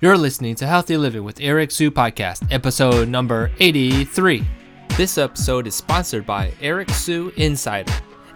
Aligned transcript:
You're 0.00 0.16
listening 0.16 0.54
to 0.56 0.66
Healthy 0.68 0.96
Living 0.96 1.24
with 1.24 1.40
Eric 1.40 1.72
Sue 1.72 1.90
Podcast, 1.90 2.52
episode 2.52 3.08
number 3.08 3.50
83. 3.58 4.44
This 4.96 5.18
episode 5.18 5.66
is 5.66 5.74
sponsored 5.74 6.24
by 6.24 6.52
Eric 6.60 6.88
Sue 6.90 7.32
Insider, 7.34 7.92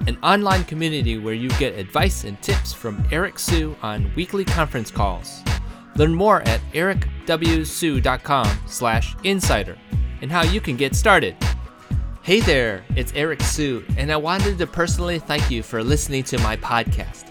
an 0.09 0.19
online 0.25 0.65
community 0.65 1.19
where 1.19 1.35
you 1.35 1.51
get 1.51 1.79
advice 1.79 2.25
and 2.25 2.43
tips 2.43 2.73
from 2.73 3.07
Eric 3.13 3.39
Sue 3.39 3.77
on 3.81 4.11
weekly 4.17 4.45
conference 4.45 4.91
calls. 4.91 5.41
Learn 5.95 6.13
more 6.13 6.43
at 6.49 6.61
ericwsue.com 6.73 8.59
slash 8.67 9.15
insider 9.23 9.79
and 10.21 10.33
how 10.33 10.43
you 10.43 10.61
can 10.61 10.77
get 10.77 10.97
started. 10.97 11.37
Hey 12.23 12.41
there, 12.41 12.85
it's 12.97 13.13
Eric 13.15 13.41
Sue, 13.41 13.85
and 13.97 14.11
I 14.11 14.17
wanted 14.17 14.59
to 14.59 14.67
personally 14.67 15.21
thank 15.21 15.49
you 15.49 15.63
for 15.63 15.85
listening 15.85 16.25
to 16.25 16.39
my 16.39 16.57
podcast. 16.57 17.27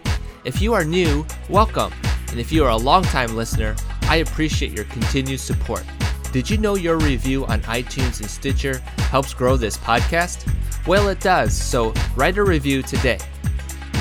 If 0.45 0.61
you 0.61 0.73
are 0.73 0.85
new, 0.85 1.25
welcome, 1.49 1.91
and 2.29 2.39
if 2.39 2.49
you 2.49 2.63
are 2.63 2.71
a 2.71 2.77
longtime 2.77 3.35
listener, 3.35 3.75
I 4.11 4.17
appreciate 4.17 4.73
your 4.73 4.83
continued 4.83 5.39
support. 5.39 5.85
Did 6.33 6.49
you 6.49 6.57
know 6.57 6.75
your 6.75 6.97
review 6.97 7.45
on 7.45 7.61
iTunes 7.61 8.19
and 8.19 8.29
Stitcher 8.29 8.79
helps 9.09 9.33
grow 9.33 9.55
this 9.55 9.77
podcast? 9.77 10.45
Well, 10.85 11.07
it 11.07 11.21
does, 11.21 11.55
so 11.55 11.93
write 12.17 12.37
a 12.37 12.43
review 12.43 12.81
today. 12.81 13.19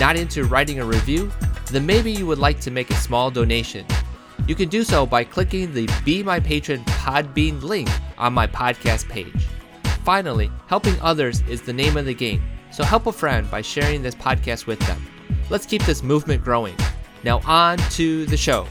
Not 0.01 0.17
into 0.17 0.47
writing 0.47 0.81
a 0.81 0.85
review? 0.85 1.31
Then 1.71 1.87
maybe 1.87 2.11
you 2.11 2.27
would 2.27 2.41
like 2.41 2.59
to 2.63 2.73
make 2.73 2.91
a 2.91 2.97
small 2.97 3.31
donation. 3.31 3.87
You 4.49 4.57
can 4.57 4.69
do 4.69 4.83
so 4.83 5.07
by 5.07 5.23
clicking 5.23 5.73
the 5.73 5.89
Be 6.05 6.25
My 6.25 6.41
Patron 6.41 6.85
Podbean 6.87 7.63
link 7.63 7.89
on 8.19 8.33
my 8.33 8.49
podcast 8.49 9.09
page. 9.09 9.47
Finally, 10.05 10.51
helping 10.67 11.01
others 11.01 11.41
is 11.43 11.63
the 11.63 11.73
name 11.73 11.97
of 11.97 12.05
the 12.05 12.15
game, 12.15 12.43
so 12.73 12.83
help 12.83 13.07
a 13.07 13.13
friend 13.13 13.49
by 13.49 13.63
sharing 13.63 14.03
this 14.03 14.17
podcast 14.17 14.67
with 14.67 14.81
them. 14.89 15.07
Let's 15.51 15.67
keep 15.67 15.85
this 15.85 16.03
movement 16.03 16.43
growing. 16.43 16.75
Now, 17.23 17.43
on 17.47 17.79
to 17.91 18.27
the 18.27 18.37
show 18.37 18.67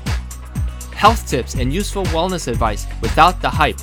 health 0.99 1.29
tips, 1.29 1.55
and 1.55 1.73
useful 1.73 2.03
wellness 2.07 2.49
advice 2.49 2.85
without 3.01 3.41
the 3.41 3.49
hype. 3.49 3.79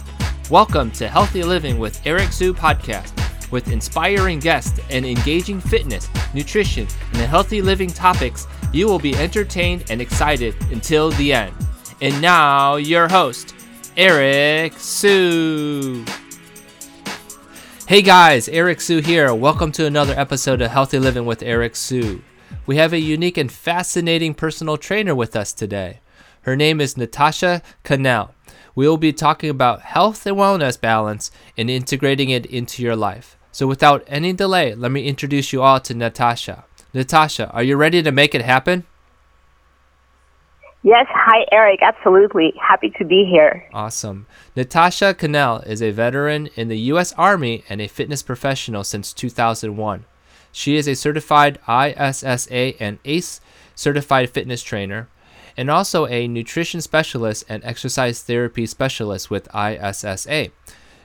Welcome 0.51 0.91
to 0.91 1.09
Healthy 1.09 1.45
Living 1.45 1.79
with 1.79 1.99
Eric 2.07 2.31
Sue 2.31 2.53
podcast. 2.53 3.11
With 3.51 3.73
inspiring 3.73 4.39
guests 4.39 4.79
and 4.91 5.07
engaging 5.07 5.59
fitness, 5.59 6.11
nutrition, 6.35 6.87
and 7.15 7.23
healthy 7.23 7.63
living 7.63 7.89
topics, 7.89 8.47
you 8.71 8.87
will 8.87 8.99
be 8.99 9.17
entertained 9.17 9.87
and 9.89 10.03
excited 10.03 10.55
until 10.71 11.09
the 11.13 11.33
end. 11.33 11.55
And 12.03 12.21
now, 12.21 12.77
your 12.77 13.09
host, 13.09 13.55
Eric 13.97 14.75
Sue. 14.75 16.05
Hey 17.89 18.03
guys, 18.03 18.47
Eric 18.47 18.83
Sue 18.83 19.01
here. 19.01 19.35
Welcome 19.35 19.73
to 19.73 19.87
another 19.87 20.13
episode 20.19 20.61
of 20.61 20.71
Healthy 20.71 20.99
Living 20.99 21.25
with 21.25 21.43
Eric 21.43 21.77
Sue. 21.77 22.21
We 22.67 22.77
have 22.77 22.93
a 22.93 23.01
unique 23.01 23.39
and 23.39 23.51
fascinating 23.51 24.35
personal 24.35 24.77
trainer 24.77 25.15
with 25.15 25.35
us 25.35 25.55
today. 25.55 26.01
Her 26.47 26.55
name 26.55 26.81
is 26.81 26.97
Natasha 26.97 27.61
Canal. 27.83 28.33
We 28.77 28.87
will 28.87 28.99
be 28.99 29.13
talking 29.13 29.51
about 29.51 29.83
health 29.83 30.25
and 30.27 30.37
wellness 30.37 30.81
balance 30.81 31.33
and 31.59 31.69
integrating 31.69 32.31
it 32.31 32.47
into 32.47 32.85
your 32.85 32.95
life. 32.95 33.37
So, 33.51 33.67
without 33.67 34.05
any 34.07 34.33
delay, 34.33 34.73
let 34.73 34.93
me 34.93 35.09
introduce 35.09 35.53
you 35.53 35.63
all 35.63 35.81
to 35.81 35.93
Natasha. 35.93 36.65
Natasha, 36.95 37.51
are 37.51 37.65
you 37.65 37.77
ready 37.77 38.01
to 38.01 38.13
make 38.13 38.33
it 38.33 38.43
happen? 38.43 38.87
Yes, 40.85 41.07
hi 41.11 41.47
Eric, 41.51 41.81
absolutely. 41.83 42.55
Happy 42.63 42.91
to 42.91 43.05
be 43.05 43.25
here. 43.29 43.69
Awesome. 43.73 44.29
Natasha 44.55 45.15
Canal 45.15 45.63
is 45.63 45.83
a 45.83 45.91
veteran 45.91 46.47
in 46.55 46.69
the 46.69 46.79
U.S. 46.93 47.13
Army 47.15 47.65
and 47.69 47.81
a 47.81 47.89
fitness 47.89 48.23
professional 48.23 48.85
since 48.85 49.13
2001. 49.13 50.05
She 50.53 50.77
is 50.77 50.87
a 50.87 50.95
certified 50.95 51.59
ISSA 51.69 52.81
and 52.81 53.01
ACE 53.05 53.41
certified 53.75 54.31
fitness 54.31 54.63
trainer, 54.63 55.09
and 55.57 55.71
also 55.71 56.07
a 56.07 56.29
nutrition 56.29 56.81
specialist 56.81 57.45
and 57.49 57.65
exercise 57.65 58.23
therapy 58.23 58.67
specialist 58.67 59.31
with 59.31 59.49
ISSA. 59.55 60.51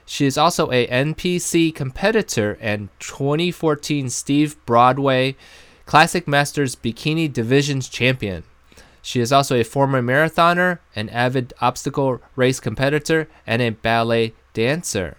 She 0.04 0.26
is 0.26 0.36
also 0.36 0.70
a 0.70 0.86
NPC 0.88 1.74
competitor 1.74 2.58
and 2.60 2.88
2014 2.98 4.10
Steve 4.10 4.56
Broadway 4.66 5.36
Classic 5.86 6.28
Masters 6.28 6.76
Bikini 6.76 7.32
Divisions 7.32 7.88
champion. 7.88 8.44
She 9.00 9.20
is 9.20 9.32
also 9.32 9.56
a 9.56 9.64
former 9.64 10.00
marathoner, 10.00 10.78
an 10.94 11.08
avid 11.08 11.52
obstacle 11.60 12.20
race 12.36 12.60
competitor, 12.60 13.28
and 13.46 13.60
a 13.60 13.70
ballet 13.70 14.32
dancer. 14.54 15.16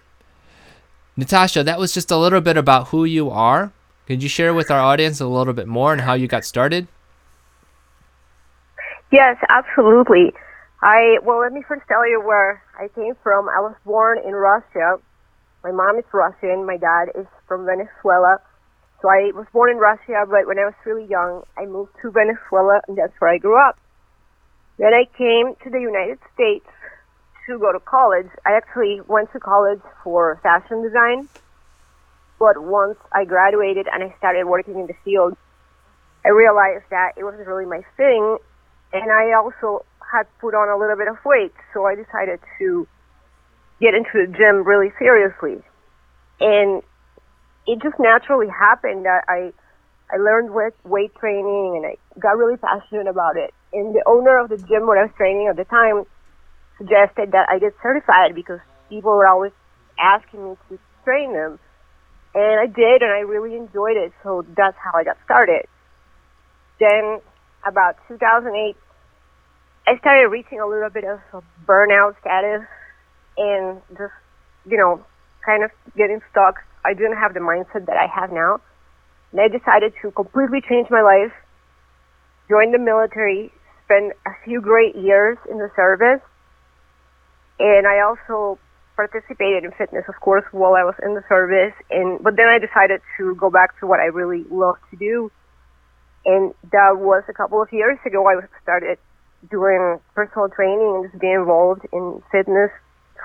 Natasha, 1.16 1.62
that 1.62 1.78
was 1.78 1.92
just 1.92 2.10
a 2.10 2.16
little 2.16 2.40
bit 2.40 2.56
about 2.56 2.88
who 2.88 3.04
you 3.04 3.30
are. 3.30 3.72
Could 4.06 4.22
you 4.22 4.28
share 4.28 4.54
with 4.54 4.70
our 4.70 4.80
audience 4.80 5.20
a 5.20 5.26
little 5.26 5.52
bit 5.52 5.68
more 5.68 5.92
and 5.92 6.00
how 6.00 6.14
you 6.14 6.26
got 6.26 6.44
started? 6.44 6.88
Yes, 9.14 9.36
absolutely. 9.48 10.34
I 10.82 11.18
well, 11.22 11.38
let 11.38 11.52
me 11.52 11.62
first 11.68 11.86
tell 11.86 12.02
you 12.02 12.20
where 12.20 12.60
I 12.76 12.88
came 12.88 13.14
from. 13.22 13.48
I 13.48 13.60
was 13.60 13.76
born 13.86 14.18
in 14.18 14.32
Russia. 14.34 14.98
My 15.62 15.70
mom 15.70 15.98
is 15.98 16.04
Russian. 16.12 16.66
My 16.66 16.78
dad 16.78 17.14
is 17.14 17.24
from 17.46 17.64
Venezuela. 17.64 18.38
So 19.00 19.06
I 19.08 19.30
was 19.30 19.46
born 19.52 19.70
in 19.70 19.76
Russia, 19.78 20.26
but 20.28 20.48
when 20.48 20.58
I 20.58 20.64
was 20.64 20.74
really 20.84 21.06
young, 21.06 21.44
I 21.56 21.64
moved 21.64 21.92
to 22.02 22.10
Venezuela, 22.10 22.80
and 22.88 22.98
that's 22.98 23.12
where 23.20 23.30
I 23.30 23.38
grew 23.38 23.54
up. 23.54 23.78
Then 24.78 24.90
I 24.92 25.04
came 25.16 25.54
to 25.62 25.70
the 25.70 25.78
United 25.78 26.18
States 26.34 26.66
to 27.46 27.56
go 27.60 27.70
to 27.70 27.78
college. 27.78 28.26
I 28.44 28.56
actually 28.56 29.00
went 29.06 29.30
to 29.30 29.38
college 29.38 29.84
for 30.02 30.40
fashion 30.42 30.82
design, 30.82 31.28
but 32.40 32.58
once 32.58 32.98
I 33.12 33.26
graduated 33.26 33.86
and 33.86 34.02
I 34.02 34.12
started 34.18 34.46
working 34.46 34.74
in 34.74 34.88
the 34.88 34.98
field, 35.04 35.36
I 36.26 36.30
realized 36.30 36.90
that 36.90 37.12
it 37.16 37.22
wasn't 37.22 37.46
really 37.46 37.66
my 37.66 37.84
thing, 37.96 38.38
and 38.94 39.10
I 39.10 39.34
also 39.34 39.84
had 40.00 40.26
put 40.40 40.54
on 40.54 40.70
a 40.70 40.78
little 40.78 40.96
bit 40.96 41.08
of 41.08 41.16
weight, 41.24 41.52
so 41.74 41.84
I 41.84 41.96
decided 41.96 42.38
to 42.58 42.86
get 43.80 43.94
into 43.94 44.14
the 44.14 44.30
gym 44.30 44.62
really 44.62 44.92
seriously. 44.98 45.58
And 46.40 46.82
it 47.66 47.82
just 47.82 47.98
naturally 47.98 48.46
happened 48.48 49.04
that 49.04 49.24
I 49.28 49.52
I 50.12 50.18
learned 50.18 50.54
weight 50.54 50.74
weight 50.84 51.14
training 51.16 51.74
and 51.82 51.86
I 51.86 51.96
got 52.20 52.38
really 52.38 52.56
passionate 52.56 53.08
about 53.08 53.36
it. 53.36 53.52
And 53.72 53.94
the 53.94 54.04
owner 54.06 54.38
of 54.38 54.48
the 54.48 54.58
gym 54.58 54.86
where 54.86 54.98
I 54.98 55.10
was 55.10 55.14
training 55.16 55.48
at 55.48 55.56
the 55.56 55.64
time 55.64 56.04
suggested 56.78 57.32
that 57.32 57.48
I 57.50 57.58
get 57.58 57.74
certified 57.82 58.34
because 58.34 58.60
people 58.88 59.10
were 59.10 59.26
always 59.26 59.52
asking 59.98 60.50
me 60.50 60.56
to 60.70 60.78
train 61.02 61.32
them. 61.32 61.58
And 62.34 62.60
I 62.60 62.66
did 62.66 63.02
and 63.02 63.10
I 63.10 63.26
really 63.26 63.56
enjoyed 63.56 63.96
it, 63.96 64.12
so 64.22 64.44
that's 64.56 64.76
how 64.78 64.90
I 64.94 65.02
got 65.02 65.16
started. 65.24 65.66
Then 66.78 67.20
about 67.66 67.96
2008, 68.08 68.76
I 69.86 69.98
started 69.98 70.28
reaching 70.28 70.60
a 70.60 70.66
little 70.66 70.90
bit 70.90 71.04
of 71.04 71.20
a 71.32 71.42
burnout 71.66 72.18
status 72.20 72.66
and 73.36 73.80
just, 73.90 74.14
you 74.64 74.78
know, 74.78 75.04
kind 75.44 75.64
of 75.64 75.70
getting 75.96 76.20
stuck. 76.30 76.56
I 76.84 76.94
didn't 76.94 77.16
have 77.16 77.34
the 77.34 77.40
mindset 77.40 77.86
that 77.86 77.96
I 77.96 78.06
have 78.06 78.32
now. 78.32 78.60
And 79.32 79.40
I 79.40 79.48
decided 79.48 79.92
to 80.02 80.10
completely 80.12 80.60
change 80.60 80.88
my 80.90 81.02
life, 81.02 81.32
join 82.48 82.72
the 82.72 82.78
military, 82.78 83.52
spend 83.84 84.12
a 84.26 84.30
few 84.44 84.60
great 84.60 84.96
years 84.96 85.36
in 85.50 85.58
the 85.58 85.70
service. 85.76 86.22
And 87.58 87.86
I 87.86 88.00
also 88.00 88.58
participated 88.96 89.64
in 89.64 89.72
fitness, 89.72 90.04
of 90.08 90.20
course, 90.20 90.44
while 90.52 90.74
I 90.74 90.84
was 90.84 90.94
in 91.02 91.14
the 91.14 91.22
service. 91.28 91.74
And, 91.90 92.22
but 92.22 92.36
then 92.36 92.48
I 92.48 92.58
decided 92.58 93.00
to 93.18 93.34
go 93.34 93.50
back 93.50 93.78
to 93.80 93.86
what 93.86 94.00
I 94.00 94.06
really 94.06 94.44
love 94.50 94.76
to 94.90 94.96
do. 94.96 95.30
And 96.26 96.54
that 96.72 96.98
was 96.98 97.22
a 97.28 97.32
couple 97.32 97.60
of 97.60 97.72
years 97.72 97.98
ago. 98.06 98.26
I 98.26 98.36
started 98.62 98.98
doing 99.50 100.00
personal 100.14 100.48
training 100.48 100.94
and 100.96 101.10
just 101.10 101.20
being 101.20 101.34
involved 101.34 101.86
in 101.92 102.22
fitness 102.32 102.70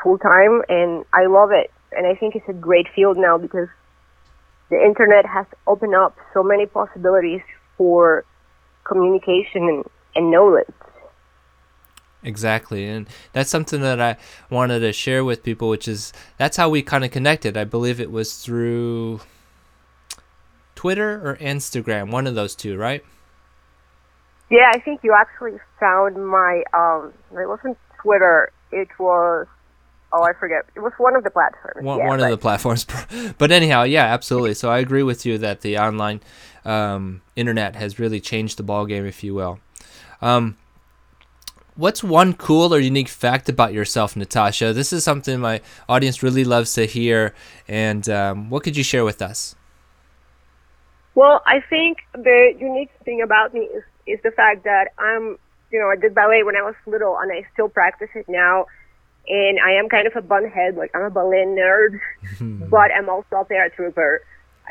full 0.04 0.18
time 0.18 0.62
and 0.70 1.06
I 1.14 1.26
love 1.28 1.52
it. 1.52 1.72
And 1.92 2.06
I 2.06 2.16
think 2.16 2.36
it's 2.36 2.48
a 2.48 2.54
great 2.54 2.88
field 2.96 3.18
now 3.18 3.38
because 3.38 3.68
the 4.70 4.82
internet 4.82 5.26
has 5.26 5.46
opened 5.66 5.96
up 5.96 6.16
so 6.34 6.44
many 6.44 6.66
possibilities 6.66 7.42
for 7.78 8.24
communication 8.84 9.64
and, 9.64 9.84
and 10.16 10.32
knowledge. 10.32 10.68
Exactly. 12.22 12.86
And 12.86 13.08
that's 13.32 13.50
something 13.50 13.82
that 13.82 14.02
I 14.02 14.18
wanted 14.50 14.80
to 14.80 14.92
share 14.92 15.24
with 15.24 15.42
people, 15.42 15.70
which 15.70 15.88
is 15.88 16.12
that's 16.38 16.58
how 16.58 16.70
we 16.70 16.82
kind 16.82 17.06
of 17.06 17.12
connected. 17.12 17.56
I 17.56 17.64
believe 17.64 18.00
it 18.00 18.12
was 18.12 18.38
through 18.44 19.22
Twitter 20.80 21.20
or 21.30 21.36
Instagram, 21.42 22.10
one 22.10 22.26
of 22.26 22.36
those 22.36 22.56
two, 22.56 22.78
right? 22.78 23.04
Yeah, 24.50 24.72
I 24.74 24.80
think 24.80 25.02
you 25.04 25.14
actually 25.14 25.60
found 25.78 26.16
my 26.26 26.64
um 26.74 27.12
it 27.34 27.50
wasn't 27.50 27.78
Twitter, 28.02 28.50
it 28.72 28.88
was 28.98 29.46
oh 30.14 30.24
I 30.24 30.32
forget. 30.40 30.64
It 30.78 30.80
was 30.80 30.94
one 30.98 31.18
of 31.18 31.26
the 31.26 31.32
platforms. 31.32 31.84
One, 31.86 31.98
yeah, 31.98 32.08
one 32.08 32.20
but, 32.20 32.32
of 32.32 32.32
the 32.32 32.42
platforms. 32.42 32.88
But 33.38 33.52
anyhow, 33.52 33.84
yeah, 33.84 34.06
absolutely. 34.06 34.54
So 34.54 34.72
I 34.72 34.80
agree 34.80 35.04
with 35.04 35.26
you 35.26 35.38
that 35.40 35.60
the 35.60 35.78
online 35.78 36.22
um, 36.64 37.24
internet 37.36 37.76
has 37.76 38.00
really 38.00 38.22
changed 38.22 38.56
the 38.56 38.64
ball 38.64 38.86
game, 38.86 39.06
if 39.06 39.22
you 39.22 39.34
will. 39.36 39.60
Um, 40.22 40.56
what's 41.76 42.02
one 42.02 42.36
cool 42.36 42.74
or 42.74 42.80
unique 42.80 43.10
fact 43.10 43.50
about 43.50 43.74
yourself, 43.74 44.16
Natasha? 44.16 44.72
This 44.72 44.94
is 44.94 45.04
something 45.04 45.42
my 45.42 45.60
audience 45.90 46.24
really 46.24 46.46
loves 46.46 46.72
to 46.76 46.86
hear. 46.86 47.36
And 47.68 48.08
um, 48.08 48.50
what 48.50 48.64
could 48.64 48.78
you 48.78 48.84
share 48.84 49.04
with 49.04 49.22
us? 49.22 49.56
Well, 51.20 51.42
I 51.46 51.60
think 51.60 51.98
the 52.14 52.54
unique 52.58 52.92
thing 53.04 53.22
about 53.22 53.54
me 53.54 53.68
is 53.68 53.84
is 54.08 54.20
the 54.24 54.32
fact 54.32 54.64
that 54.64 54.86
I'm 54.98 55.38
you 55.70 55.78
know, 55.78 55.90
I 55.90 55.98
did 55.98 56.16
ballet 56.16 56.44
when 56.44 56.56
I 56.56 56.62
was 56.62 56.76
little 56.88 57.18
and 57.20 57.30
I 57.30 57.44
still 57.52 57.68
practice 57.68 58.08
it 58.16 58.26
now. 58.30 58.68
And 59.28 59.60
I 59.60 59.72
am 59.74 59.90
kind 59.90 60.08
of 60.08 60.16
a 60.16 60.22
bunhead, 60.22 60.78
like 60.78 60.92
I'm 60.96 61.04
a 61.04 61.10
ballet 61.10 61.44
nerd, 61.46 62.00
but 62.70 62.90
I'm 62.98 63.10
also 63.10 63.36
a 63.36 63.44
paratrooper. 63.44 64.20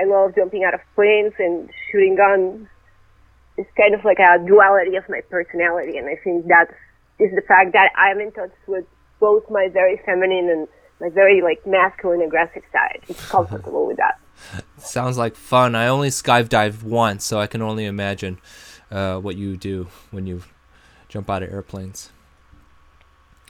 I 0.01 0.05
love 0.05 0.37
jumping 0.37 0.65
out 0.65 0.73
of 0.73 0.81
planes 0.95 1.35
and 1.39 1.69
shooting 1.93 2.17
guns. 2.17 2.67
It's 3.59 3.71
kind 3.77 3.95
of 3.95 4.03
like 4.07 4.19
a 4.19 4.43
duality 4.43 4.97
of 4.97 5.05
my 5.07 5.21
personality, 5.29 5.99
and 5.99 6.09
I 6.09 6.17
think 6.25 6.47
that 6.47 6.69
is 7.19 7.31
the 7.35 7.43
fact 7.43 7.75
that 7.75 7.91
I'm 7.95 8.21
in 8.21 8.33
touch 8.33 8.57
with 8.67 8.87
both 9.21 9.51
my 9.51 9.69
very 9.69 10.01
feminine 10.07 10.49
and 10.49 10.69
my 10.99 11.11
very 11.11 11.43
like 11.43 11.67
masculine 11.67 12.23
aggressive 12.23 12.63
side. 12.73 13.03
It's 13.07 13.29
comfortable 13.29 13.87
with 13.87 13.99
that. 13.99 14.65
Sounds 14.81 15.19
like 15.19 15.37
fun. 15.37 15.75
I 15.75 15.89
only 15.89 16.09
skydived 16.09 16.83
once, 16.83 17.25
so 17.25 17.39
I 17.39 17.47
can 17.47 17.63
only 17.63 17.85
imagine 17.85 18.39
uh, 18.91 19.19
what 19.19 19.37
you 19.37 19.57
do 19.57 19.89
when 20.11 20.27
you 20.27 20.43
jump 21.09 21.29
out 21.31 21.43
of 21.43 21.53
airplanes. 21.53 22.11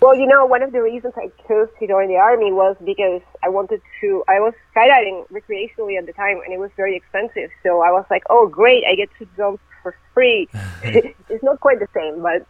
Well, 0.01 0.15
you 0.15 0.27
know, 0.27 0.47
one 0.47 0.63
of 0.63 0.71
the 0.71 0.81
reasons 0.81 1.15
I 1.17 1.31
chose 1.49 1.69
to 1.81 1.87
join 1.87 2.07
the 2.09 2.17
army 2.17 2.53
was 2.53 2.77
because 2.85 3.21
I 3.43 3.49
wanted 3.49 3.83
to. 4.01 4.23
I 4.29 4.39
was 4.39 4.55
skydiving 4.75 5.29
recreationally 5.29 5.99
at 5.99 6.07
the 6.07 6.13
time, 6.13 6.41
and 6.45 6.55
it 6.55 6.59
was 6.59 6.71
very 6.77 6.97
expensive. 6.97 7.51
So 7.65 7.83
I 7.83 7.91
was 7.91 8.05
like, 8.09 8.23
"Oh, 8.31 8.47
great! 8.47 8.85
I 8.85 8.95
get 8.95 9.09
to 9.19 9.27
jump 9.37 9.61
for 9.83 9.97
free." 10.15 10.49
it's 10.83 11.43
not 11.43 11.59
quite 11.59 11.81
the 11.81 11.89
same, 11.93 12.23
but 12.23 12.47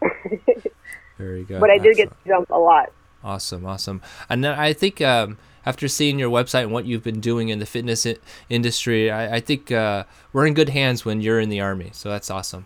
very 1.16 1.44
good. 1.48 1.58
But 1.58 1.70
I 1.70 1.78
did 1.78 1.96
get 1.96 2.10
to 2.10 2.28
jump 2.28 2.50
a 2.50 2.58
lot. 2.58 2.92
Awesome, 3.24 3.64
awesome. 3.64 4.02
And 4.28 4.46
I 4.46 4.74
think 4.74 5.00
um, 5.00 5.38
after 5.68 5.86
seeing 5.86 6.18
your 6.18 6.30
website 6.30 6.62
and 6.62 6.72
what 6.72 6.86
you've 6.86 7.02
been 7.02 7.20
doing 7.20 7.50
in 7.50 7.58
the 7.58 7.66
fitness 7.66 8.06
I- 8.06 8.16
industry, 8.48 9.10
I, 9.10 9.36
I 9.36 9.40
think 9.40 9.70
uh, 9.70 10.04
we're 10.32 10.46
in 10.46 10.54
good 10.54 10.70
hands 10.70 11.04
when 11.04 11.20
you're 11.20 11.38
in 11.38 11.50
the 11.50 11.60
army. 11.60 11.90
So 11.92 12.08
that's 12.08 12.30
awesome. 12.30 12.64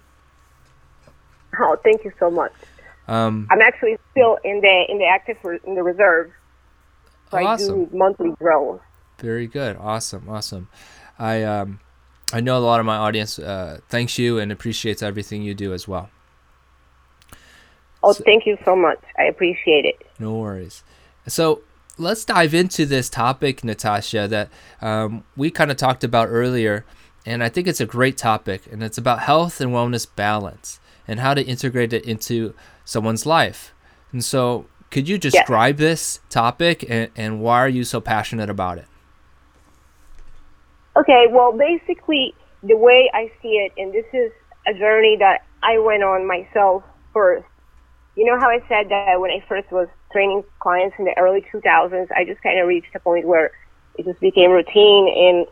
Oh, 1.58 1.76
thank 1.82 2.04
you 2.04 2.12
so 2.20 2.31
much. 2.31 2.52
Um, 3.08 3.49
I'm 3.50 3.60
actually 3.60 3.96
still 4.12 4.38
in 4.44 4.60
the 4.60 4.84
in 4.88 4.99
the 4.99 5.04
active 5.04 5.37
in 5.66 5.75
the 5.75 5.82
reserve. 5.82 6.31
So 7.32 7.44
awesome. 7.44 7.75
I 7.75 7.84
do 7.84 7.96
monthly 7.96 8.31
drills. 8.38 8.81
Very 9.19 9.48
good. 9.48 9.76
Awesome. 9.78 10.28
Awesome. 10.28 10.69
I 11.19 11.43
um, 11.43 11.81
I 12.32 12.40
know 12.40 12.56
a 12.56 12.60
lot 12.60 12.78
of 12.78 12.87
my 12.87 12.96
audience 12.96 13.37
uh, 13.37 13.81
thanks 13.88 14.16
you 14.16 14.38
and 14.38 14.52
appreciates 14.52 15.02
everything 15.02 15.43
you 15.43 15.55
do 15.55 15.75
as 15.75 15.88
well. 15.88 16.08
Oh, 18.05 18.12
so, 18.12 18.22
thank 18.25 18.46
you 18.46 18.56
so 18.64 18.76
much. 18.76 19.00
I 19.19 19.25
appreciate 19.25 19.84
it. 19.84 20.06
No 20.20 20.37
worries. 20.37 20.84
So 21.26 21.62
let's 22.02 22.25
dive 22.25 22.52
into 22.52 22.84
this 22.84 23.08
topic, 23.08 23.64
Natasha, 23.64 24.28
that 24.28 24.50
um, 24.81 25.25
we 25.37 25.50
kind 25.50 25.70
of 25.70 25.76
talked 25.76 26.04
about 26.04 26.28
earlier, 26.28 26.84
and 27.25 27.43
I 27.43 27.49
think 27.49 27.66
it's 27.66 27.81
a 27.81 27.87
great 27.87 28.16
topic, 28.16 28.62
and 28.70 28.82
it's 28.82 28.99
about 28.99 29.20
health 29.20 29.60
and 29.60 29.70
wellness 29.70 30.06
balance 30.14 30.81
and 31.06 31.20
how 31.20 31.34
to 31.34 31.43
integrate 31.43 31.93
it 31.93 32.04
into 32.04 32.54
someone's 32.84 33.25
life. 33.25 33.72
And 34.12 34.25
so, 34.25 34.66
could 34.90 35.08
you 35.08 35.16
describe 35.16 35.81
yes. 35.81 35.88
this 35.88 36.20
topic 36.28 36.84
and, 36.88 37.10
and 37.16 37.40
why 37.40 37.60
are 37.60 37.69
you 37.69 37.82
so 37.84 38.00
passionate 38.00 38.50
about 38.50 38.76
it? 38.76 38.87
Okay, 40.94 41.25
well, 41.31 41.56
basically, 41.56 42.34
the 42.62 42.76
way 42.76 43.10
I 43.14 43.32
see 43.40 43.48
it, 43.48 43.72
and 43.78 43.93
this 43.94 44.05
is 44.12 44.31
a 44.66 44.75
journey 44.75 45.16
that 45.19 45.44
I 45.62 45.78
went 45.78 46.02
on 46.02 46.26
myself 46.26 46.82
first. 47.14 47.46
You 48.14 48.26
know 48.26 48.38
how 48.38 48.48
I 48.50 48.58
said 48.69 48.90
that 48.90 49.19
when 49.19 49.31
I 49.31 49.43
first 49.48 49.72
was 49.72 49.88
training 50.12 50.44
clients 50.61 50.97
in 50.99 51.05
the 51.05 51.19
early 51.19 51.44
2000s, 51.53 52.09
I 52.14 52.25
just 52.25 52.43
kind 52.43 52.61
of 52.61 52.69
reached 52.69 52.94
a 52.94 53.00
point 53.00 53.26
where 53.26 53.50
it 53.97 54.05
just 54.05 54.20
became 54.20 54.50
routine 54.50 55.09
and, 55.09 55.47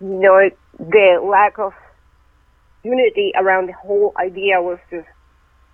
you 0.00 0.20
know, 0.20 0.50
the 0.78 1.20
lack 1.22 1.58
of 1.58 1.72
unity 2.82 3.32
around 3.36 3.68
the 3.68 3.72
whole 3.72 4.12
idea 4.18 4.60
was 4.60 4.78
just 4.90 5.06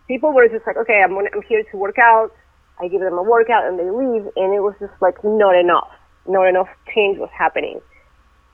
people 0.09 0.32
were 0.32 0.49
just 0.49 0.67
like, 0.67 0.77
okay, 0.77 1.03
I'm 1.05 1.17
I'm 1.17 1.43
here 1.49 1.62
to 1.71 1.77
work 1.77 1.99
out. 1.99 2.31
I 2.81 2.88
give 2.88 3.00
them 3.00 3.19
a 3.19 3.23
workout 3.23 3.67
and 3.67 3.79
they 3.79 3.91
leave, 3.91 4.27
and 4.37 4.55
it 4.55 4.61
was 4.61 4.75
just 4.81 4.93
like 5.00 5.23
not 5.23 5.55
enough. 5.55 5.91
Not 6.26 6.49
enough 6.49 6.69
change 6.94 7.19
was 7.19 7.31
happening. 7.37 7.81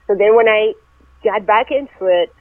So 0.06 0.14
then 0.14 0.34
when 0.36 0.48
I 0.48 0.72
got 1.24 1.46
back 1.46 1.70
into 1.70 2.06
it, 2.06 2.32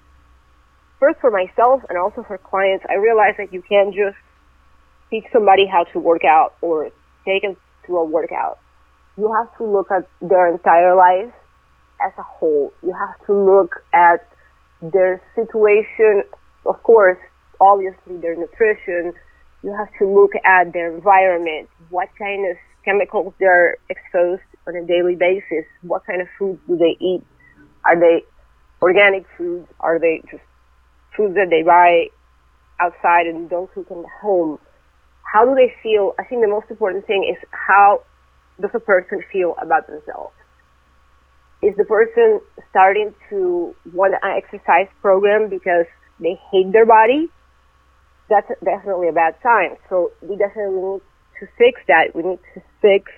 first 1.00 1.20
for 1.20 1.32
myself 1.32 1.82
and 1.90 1.98
also 1.98 2.24
for 2.24 2.38
clients, 2.38 2.86
I 2.90 2.96
realized 2.96 3.38
that 3.38 3.54
you 3.54 3.62
can't 3.62 3.94
just 3.94 4.18
teach 5.10 5.26
somebody 5.32 5.66
how 5.66 5.84
to 5.94 6.00
work 6.00 6.24
out 6.24 6.56
or 6.62 6.92
take 7.26 7.44
them 7.44 7.58
to 7.88 7.98
a 7.98 8.06
workout. 8.06 8.60
You 9.18 9.32
have 9.34 9.56
to 9.58 9.64
look 9.64 9.92
at 9.92 10.08
their 10.22 10.52
entire 10.52 10.96
life 10.96 11.34
as 12.06 12.12
a 12.18 12.24
whole. 12.24 12.74
You 12.84 12.94
have 12.94 13.26
to 13.28 13.34
look 13.34 13.84
at 13.94 14.28
their 14.82 15.22
situation, 15.36 16.24
of 16.66 16.82
course, 16.84 17.18
obviously 17.60 18.18
their 18.18 18.36
nutrition. 18.36 19.14
You 19.64 19.76
have 19.76 19.90
to 20.00 20.06
look 20.06 20.32
at 20.44 20.74
their 20.74 20.94
environment, 20.94 21.70
what 21.90 22.10
kind 22.20 22.50
of 22.52 22.58
chemicals 22.84 23.34
they're 23.40 23.78
exposed 23.90 24.44
on 24.68 24.76
a 24.76 24.86
daily 24.86 25.16
basis, 25.16 25.66
what 25.82 26.06
kind 26.06 26.22
of 26.22 26.28
food 26.38 26.60
do 26.68 26.78
they 26.78 26.96
eat, 27.00 27.24
are 27.84 28.00
they 28.00 28.24
organic 28.82 29.26
foods, 29.38 29.68
are 29.80 30.00
they 30.00 30.22
just 30.30 30.44
foods 31.16 31.36
that 31.36 31.50
they 31.50 31.64
buy 31.64 32.08
outside 32.80 33.26
and 33.26 33.50
don't 33.50 33.72
cook 33.74 33.88
in 33.90 34.02
the 34.02 34.10
home, 34.22 34.60
how 35.36 35.44
do 35.44 35.54
they 35.54 35.76
feel? 35.84 36.16
I 36.18 36.24
think 36.24 36.40
the 36.42 36.48
most 36.48 36.72
important 36.72 37.06
thing 37.08 37.28
is 37.28 37.36
how 37.52 38.04
does 38.62 38.72
a 38.74 38.80
person 38.80 39.20
feel 39.34 39.54
about 39.62 39.86
themselves? 39.86 40.32
Is 41.62 41.76
the 41.76 41.84
person 41.84 42.40
starting 42.70 43.14
to 43.30 43.76
want 43.92 44.16
an 44.16 44.32
exercise 44.32 44.88
program 45.02 45.50
because 45.50 45.92
they 46.22 46.40
hate 46.52 46.72
their 46.72 46.86
body? 46.86 47.28
That's 48.30 48.48
definitely 48.64 49.10
a 49.10 49.12
bad 49.12 49.36
sign. 49.44 49.76
So 49.90 50.12
we 50.22 50.38
definitely 50.38 50.80
need 50.80 51.04
to 51.44 51.46
fix 51.60 51.84
that. 51.92 52.16
We 52.16 52.24
need 52.24 52.40
to 52.56 52.64
fix 52.80 53.12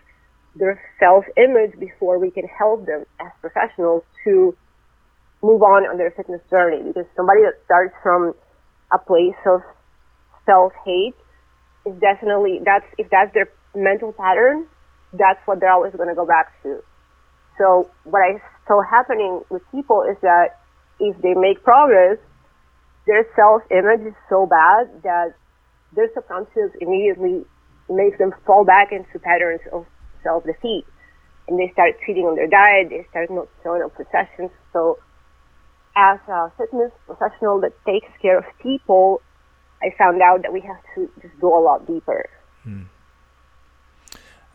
their 0.55 0.81
self-image 0.99 1.77
before 1.79 2.17
we 2.17 2.31
can 2.31 2.47
help 2.49 2.87
them 2.87 3.05
as 3.21 3.29
professionals 3.41 4.01
to 4.23 4.57
move 5.43 5.61
on 5.61 5.85
on 5.85 5.99
their 5.99 6.09
fitness 6.09 6.41
journey. 6.49 6.81
Because 6.81 7.05
somebody 7.15 7.41
that 7.45 7.61
starts 7.65 7.93
from 8.01 8.33
a 8.89 8.97
place 8.97 9.37
of 9.45 9.61
self-hate 10.47 11.13
is 11.87 11.99
definitely 11.99 12.59
that's 12.63 12.85
if 12.97 13.09
that's 13.09 13.33
their 13.33 13.49
mental 13.75 14.11
pattern, 14.11 14.67
that's 15.13 15.39
what 15.45 15.59
they're 15.59 15.71
always 15.71 15.93
going 15.95 16.09
to 16.09 16.15
go 16.15 16.25
back 16.25 16.51
to. 16.63 16.83
So 17.57 17.89
what 18.03 18.19
I 18.19 18.41
saw 18.67 18.81
happening 18.83 19.41
with 19.49 19.61
people 19.71 20.03
is 20.03 20.17
that 20.21 20.59
if 20.99 21.19
they 21.21 21.33
make 21.33 21.63
progress, 21.63 22.17
their 23.07 23.25
self-image 23.35 24.07
is 24.07 24.17
so 24.29 24.45
bad 24.45 24.89
that 25.03 25.33
their 25.95 26.09
subconscious 26.13 26.75
immediately 26.81 27.45
makes 27.89 28.17
them 28.17 28.33
fall 28.45 28.65
back 28.65 28.91
into 28.91 29.17
patterns 29.19 29.61
of 29.71 29.85
self-defeat. 30.23 30.85
And 31.47 31.57
they 31.57 31.71
start 31.71 31.95
cheating 32.05 32.25
on 32.25 32.35
their 32.35 32.47
diet, 32.47 32.89
they 32.89 33.07
start 33.09 33.31
not 33.31 33.47
showing 33.63 33.81
up 33.81 33.95
for 33.95 34.05
sessions. 34.11 34.51
So 34.73 34.99
as 35.95 36.19
a 36.27 36.51
fitness 36.57 36.91
professional 37.05 37.61
that 37.61 37.71
takes 37.85 38.09
care 38.21 38.37
of 38.37 38.45
people, 38.61 39.21
I 39.81 39.93
found 39.97 40.21
out 40.21 40.41
that 40.41 40.51
we 40.51 40.61
have 40.61 40.81
to 40.95 41.09
just 41.21 41.39
go 41.39 41.57
a 41.57 41.61
lot 41.63 41.85
deeper. 41.85 42.29
Hmm. 42.63 42.83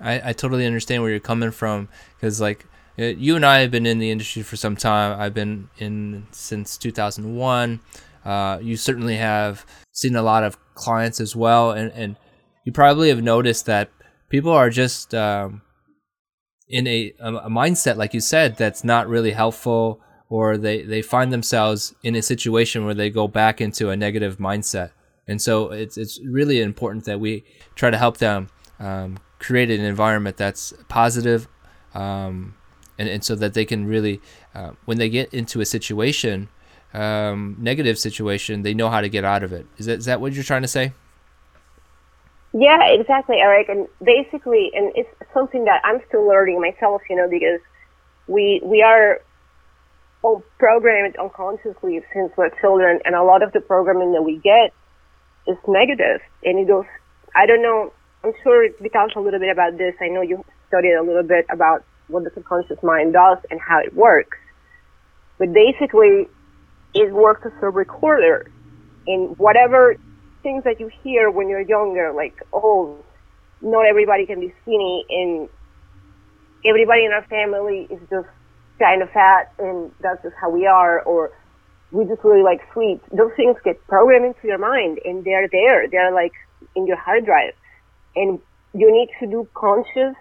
I, 0.01 0.31
I 0.31 0.33
totally 0.33 0.67
understand 0.67 1.03
where 1.03 1.11
you're 1.11 1.21
coming 1.21 1.53
from 1.53 1.89
because 2.17 2.41
like 2.41 2.67
you 2.97 3.37
and 3.37 3.47
I 3.47 3.61
have 3.61 3.71
been 3.71 3.87
in 3.87 3.99
the 3.99 4.11
industry 4.11 4.43
for 4.43 4.57
some 4.57 4.77
time. 4.77 5.19
I've 5.19 5.35
been 5.35 5.69
in 5.79 6.27
since 6.33 6.77
2001. 6.77 7.81
Uh, 8.25 8.59
you 8.61 8.77
certainly 8.77 9.17
have 9.17 9.65
seen 9.93 10.15
a 10.15 10.23
lot 10.23 10.45
of 10.45 10.59
clients 10.75 11.21
as 11.21 11.35
well, 11.35 11.71
and 11.71 11.91
and 11.93 12.17
you 12.65 12.73
probably 12.73 13.09
have 13.09 13.23
noticed 13.23 13.67
that 13.67 13.91
people 14.29 14.53
are 14.53 14.71
just 14.71 15.15
um, 15.15 15.63
in 16.69 16.87
a, 16.87 17.13
a 17.21 17.51
mindset, 17.51 17.97
like 17.97 18.15
you 18.15 18.21
said, 18.21 18.57
that's 18.57 18.85
not 18.85 19.09
really 19.09 19.33
helpful, 19.33 20.01
or 20.29 20.57
they 20.57 20.83
they 20.83 21.03
find 21.03 21.33
themselves 21.33 21.95
in 22.03 22.15
a 22.15 22.23
situation 22.23 22.85
where 22.85 22.95
they 22.95 23.11
go 23.11 23.27
back 23.27 23.61
into 23.61 23.91
a 23.91 23.97
negative 23.97 24.39
mindset. 24.39 24.91
And 25.29 25.41
so 25.41 25.71
it's 25.71 25.97
it's 25.97 26.21
really 26.21 26.61
important 26.61 27.05
that 27.05 27.21
we 27.21 27.45
try 27.75 27.91
to 27.91 27.97
help 27.97 28.19
them 28.19 28.49
um, 28.81 29.19
create 29.39 29.71
an 29.71 29.81
environment 29.81 30.37
that's 30.37 30.73
positive, 30.89 31.47
um, 31.95 32.55
and 32.99 33.09
and 33.09 33.25
so 33.25 33.35
that 33.37 33.55
they 33.55 33.65
can 33.65 33.87
really, 33.87 34.21
uh, 34.55 34.73
when 34.85 34.99
they 34.99 35.09
get 35.09 35.33
into 35.33 35.61
a 35.61 35.65
situation, 35.65 36.49
um, 36.93 37.57
negative 37.59 37.99
situation, 37.99 38.63
they 38.63 38.75
know 38.75 38.91
how 38.91 39.01
to 39.01 39.09
get 39.09 39.25
out 39.25 39.45
of 39.45 39.53
it. 39.53 39.67
Is 39.79 39.87
that 39.87 39.99
is 39.99 40.05
that 40.07 40.21
what 40.21 40.33
you're 40.33 40.45
trying 40.45 40.63
to 40.63 40.69
say? 40.69 40.93
Yeah, 42.53 42.85
exactly, 42.89 43.37
Eric. 43.39 43.69
And 43.69 43.89
basically, 44.03 44.71
and 44.75 44.93
it's 44.95 45.09
something 45.33 45.65
that 45.65 45.81
I'm 45.85 46.01
still 46.09 46.27
learning 46.27 46.61
myself, 46.61 47.01
you 47.09 47.17
know, 47.17 47.29
because 47.29 47.61
we 48.27 48.61
we 48.65 48.83
are 48.83 49.21
all 50.23 50.43
programmed 50.59 51.17
unconsciously 51.17 52.03
since 52.13 52.33
we're 52.37 52.51
children, 52.61 53.01
and 53.05 53.15
a 53.15 53.23
lot 53.23 53.43
of 53.43 53.53
the 53.53 53.61
programming 53.61 54.13
that 54.13 54.23
we 54.23 54.39
get 54.39 54.73
is 55.47 55.57
negative, 55.67 56.21
and 56.45 56.59
it 56.59 56.69
goes. 56.69 56.85
I 57.35 57.47
don't 57.47 57.63
know. 57.63 57.93
I'm 58.25 58.33
sure 58.43 58.69
we 58.81 58.89
talked 58.89 59.17
a 59.17 59.21
little 59.21 59.41
bit 59.41 59.51
about 59.51 59.79
this. 59.79 59.95
I 60.01 60.09
know 60.09 60.23
you 60.23 60.45
studied 60.69 60.95
a 60.95 61.03
little 61.03 61.23
bit 61.23 61.47
about 61.51 61.85
what 62.09 62.25
the 62.25 62.31
subconscious 62.35 62.83
mind 62.83 63.15
does 63.15 63.39
and 63.51 63.61
how 63.61 63.81
it 63.81 63.95
works. 63.95 64.39
But 65.39 65.53
basically, 65.53 66.29
it 66.95 67.13
works 67.13 67.43
as 67.47 67.53
a 67.63 67.71
recorder, 67.71 68.51
and 69.07 69.37
whatever 69.39 69.97
things 70.43 70.65
that 70.65 70.81
you 70.81 70.91
hear 71.03 71.31
when 71.31 71.49
you're 71.49 71.61
younger, 71.61 72.13
like, 72.13 72.35
oh, 72.53 72.99
not 73.63 73.87
everybody 73.87 74.27
can 74.27 74.41
be 74.41 74.53
skinny 74.63 75.05
and 75.09 75.49
everybody 76.67 77.05
in 77.05 77.13
our 77.13 77.25
family 77.25 77.87
is 77.91 78.01
just 78.11 78.29
kind 78.79 79.03
of 79.03 79.11
fat 79.11 79.53
and 79.59 79.93
that's 80.01 80.23
just 80.23 80.35
how 80.41 80.51
we 80.51 80.67
are 80.67 81.01
or 81.03 81.31
we 81.93 82.05
just 82.07 82.25
really 82.25 82.43
like 82.43 82.61
sweets. 82.73 83.05
Those 83.13 83.33
things 83.37 83.57
get 83.65 83.77
programmed 83.87 84.25
into 84.25 84.49
your 84.49 84.59
mind 84.59 84.99
and 85.05 85.25
they're 85.25 85.49
there. 85.53 85.87
They're 85.89 86.13
like 86.13 86.33
in 86.75 86.87
your 86.87 86.97
hard 86.97 87.27
drive. 87.27 87.53
And 88.17 88.41
you 88.73 88.91
need 88.91 89.09
to 89.21 89.27
do 89.27 89.47
conscious 89.55 90.17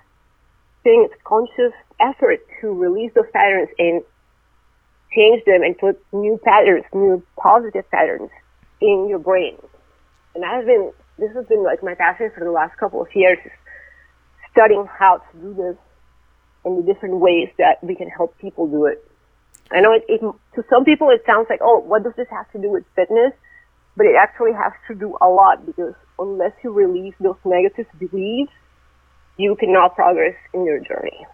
things, 0.84 1.10
conscious 1.24 1.72
effort 2.00 2.40
to 2.60 2.68
release 2.74 3.12
those 3.16 3.30
patterns 3.34 3.70
and 3.80 4.04
change 5.16 5.44
them 5.46 5.62
and 5.64 5.78
put 5.78 6.04
new 6.12 6.40
patterns, 6.44 6.84
new 6.94 7.24
positive 7.42 7.90
patterns 7.90 8.30
in 8.82 9.08
your 9.10 9.20
brain. 9.20 9.58
And 10.36 10.44
I've 10.44 10.66
been, 10.66 10.92
this 11.18 11.32
has 11.36 11.46
been 11.48 11.64
like 11.64 11.84
my 11.84 11.96
passion 11.96 12.32
for 12.36 12.44
the 12.44 12.52
last 12.52 12.78
couple 12.78 13.02
of 13.02 13.08
years, 13.16 13.38
studying 14.52 14.88
how 14.88 15.22
to 15.32 15.38
do 15.38 15.54
this 15.54 15.78
and 16.66 16.78
the 16.78 16.94
different 16.94 17.20
ways 17.20 17.50
that 17.58 17.82
we 17.82 17.96
can 17.96 18.10
help 18.10 18.38
people 18.40 18.68
do 18.68 18.86
it. 18.86 19.06
I 19.72 19.80
know 19.82 19.94
it, 19.94 20.04
it, 20.08 20.22
to 20.22 20.66
some 20.70 20.84
people 20.86 21.10
it 21.10 21.24
sounds 21.26 21.48
like, 21.50 21.60
oh, 21.62 21.80
what 21.80 22.04
does 22.04 22.14
this 22.18 22.28
have 22.30 22.52
to 22.52 22.62
do 22.62 22.70
with 22.70 22.84
fitness? 22.96 23.34
But 23.96 24.06
it 24.06 24.16
actually 24.16 24.54
has 24.54 24.74
to 24.88 24.96
do 24.96 25.18
a 25.22 25.28
lot 25.28 25.66
because 25.66 25.94
unless 26.18 26.54
you 26.64 26.72
release 26.72 27.14
those 27.20 27.36
negative 27.46 27.88
beliefs, 28.00 28.52
you 29.38 29.56
cannot 29.56 29.96
progress 29.96 30.36
in 30.54 30.66
your 30.66 30.80
journey. 30.80 31.26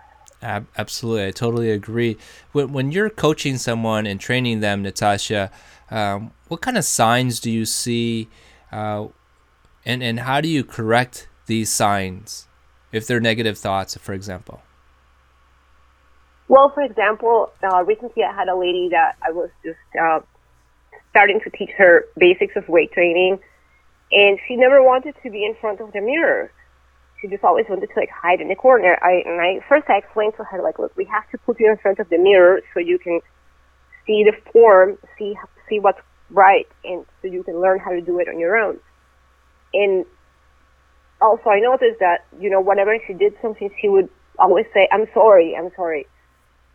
Absolutely, 0.42 1.26
I 1.26 1.32
totally 1.32 1.72
agree. 1.72 2.18
When, 2.52 2.72
when 2.72 2.92
you're 2.92 3.10
coaching 3.10 3.58
someone 3.58 4.06
and 4.06 4.20
training 4.20 4.60
them, 4.60 4.84
Natasha, 4.84 5.52
um, 5.90 6.32
what 6.48 6.62
kind 6.62 6.78
of 6.78 6.86
signs 6.86 7.40
do 7.40 7.50
you 7.50 7.66
see, 7.66 8.30
uh, 8.72 9.08
and 9.86 10.04
and 10.04 10.20
how 10.20 10.42
do 10.42 10.48
you 10.48 10.64
correct 10.64 11.28
these 11.48 11.72
signs 11.72 12.48
if 12.92 13.08
they're 13.08 13.20
negative 13.20 13.58
thoughts, 13.58 13.98
for 13.98 14.14
example? 14.14 14.62
Well, 16.50 16.72
for 16.74 16.82
example, 16.84 17.52
uh, 17.62 17.84
recently 17.84 18.24
I 18.24 18.34
had 18.34 18.48
a 18.48 18.56
lady 18.56 18.90
that 18.92 19.16
I 19.22 19.32
was 19.32 19.50
just 19.64 19.80
uh, 20.00 20.20
starting 21.10 21.42
to 21.44 21.50
teach 21.50 21.72
her 21.78 22.06
basics 22.18 22.56
of 22.56 22.70
weight 22.70 22.92
training, 22.94 23.40
and 24.12 24.40
she 24.48 24.56
never 24.56 24.82
wanted 24.82 25.16
to 25.24 25.30
be 25.30 25.44
in 25.44 25.56
front 25.60 25.82
of 25.82 25.92
the 25.92 26.00
mirror. 26.00 26.52
She 27.22 27.28
just 27.28 27.44
always 27.44 27.66
wanted 27.68 27.88
to 27.88 28.00
like 28.00 28.10
hide 28.10 28.40
in 28.40 28.48
the 28.48 28.56
corner. 28.56 28.98
I 29.02 29.24
and 29.26 29.42
I 29.42 29.60
first 29.68 29.90
I 29.90 29.98
explained 29.98 30.34
to 30.38 30.44
her 30.44 30.62
like, 30.62 30.80
look, 30.80 30.96
we 30.96 31.06
have 31.06 31.30
to 31.32 31.38
put 31.40 31.60
you 31.60 31.70
in 31.70 31.78
front 31.78 32.00
of 32.00 32.08
the 32.10 32.18
mirror 32.18 32.62
so 32.74 32.80
you 32.80 33.00
can 33.00 33.20
see 34.06 34.24
the 34.24 34.34
form, 34.54 34.98
see 35.18 35.36
see 35.68 35.80
what's 35.80 36.00
right, 36.30 36.68
and 36.86 37.06
so 37.22 37.28
you 37.28 37.44
can 37.44 37.60
learn 37.60 37.80
how 37.80 37.92
to 37.92 38.02
do 38.02 38.20
it 38.20 38.30
on 38.30 38.40
your 38.40 38.56
own. 38.56 38.80
And 39.74 40.06
also, 41.20 41.50
I 41.50 41.60
noticed 41.60 42.00
that 42.00 42.26
you 42.40 42.50
know 42.50 42.62
whenever 42.62 42.96
she 43.06 43.14
did 43.14 43.34
something, 43.42 43.70
she 43.82 43.90
would 43.90 44.10
always 44.40 44.68
say, 44.74 44.88
"I'm 44.92 45.08
sorry, 45.14 45.56
I'm 45.58 45.72
sorry." 45.76 46.06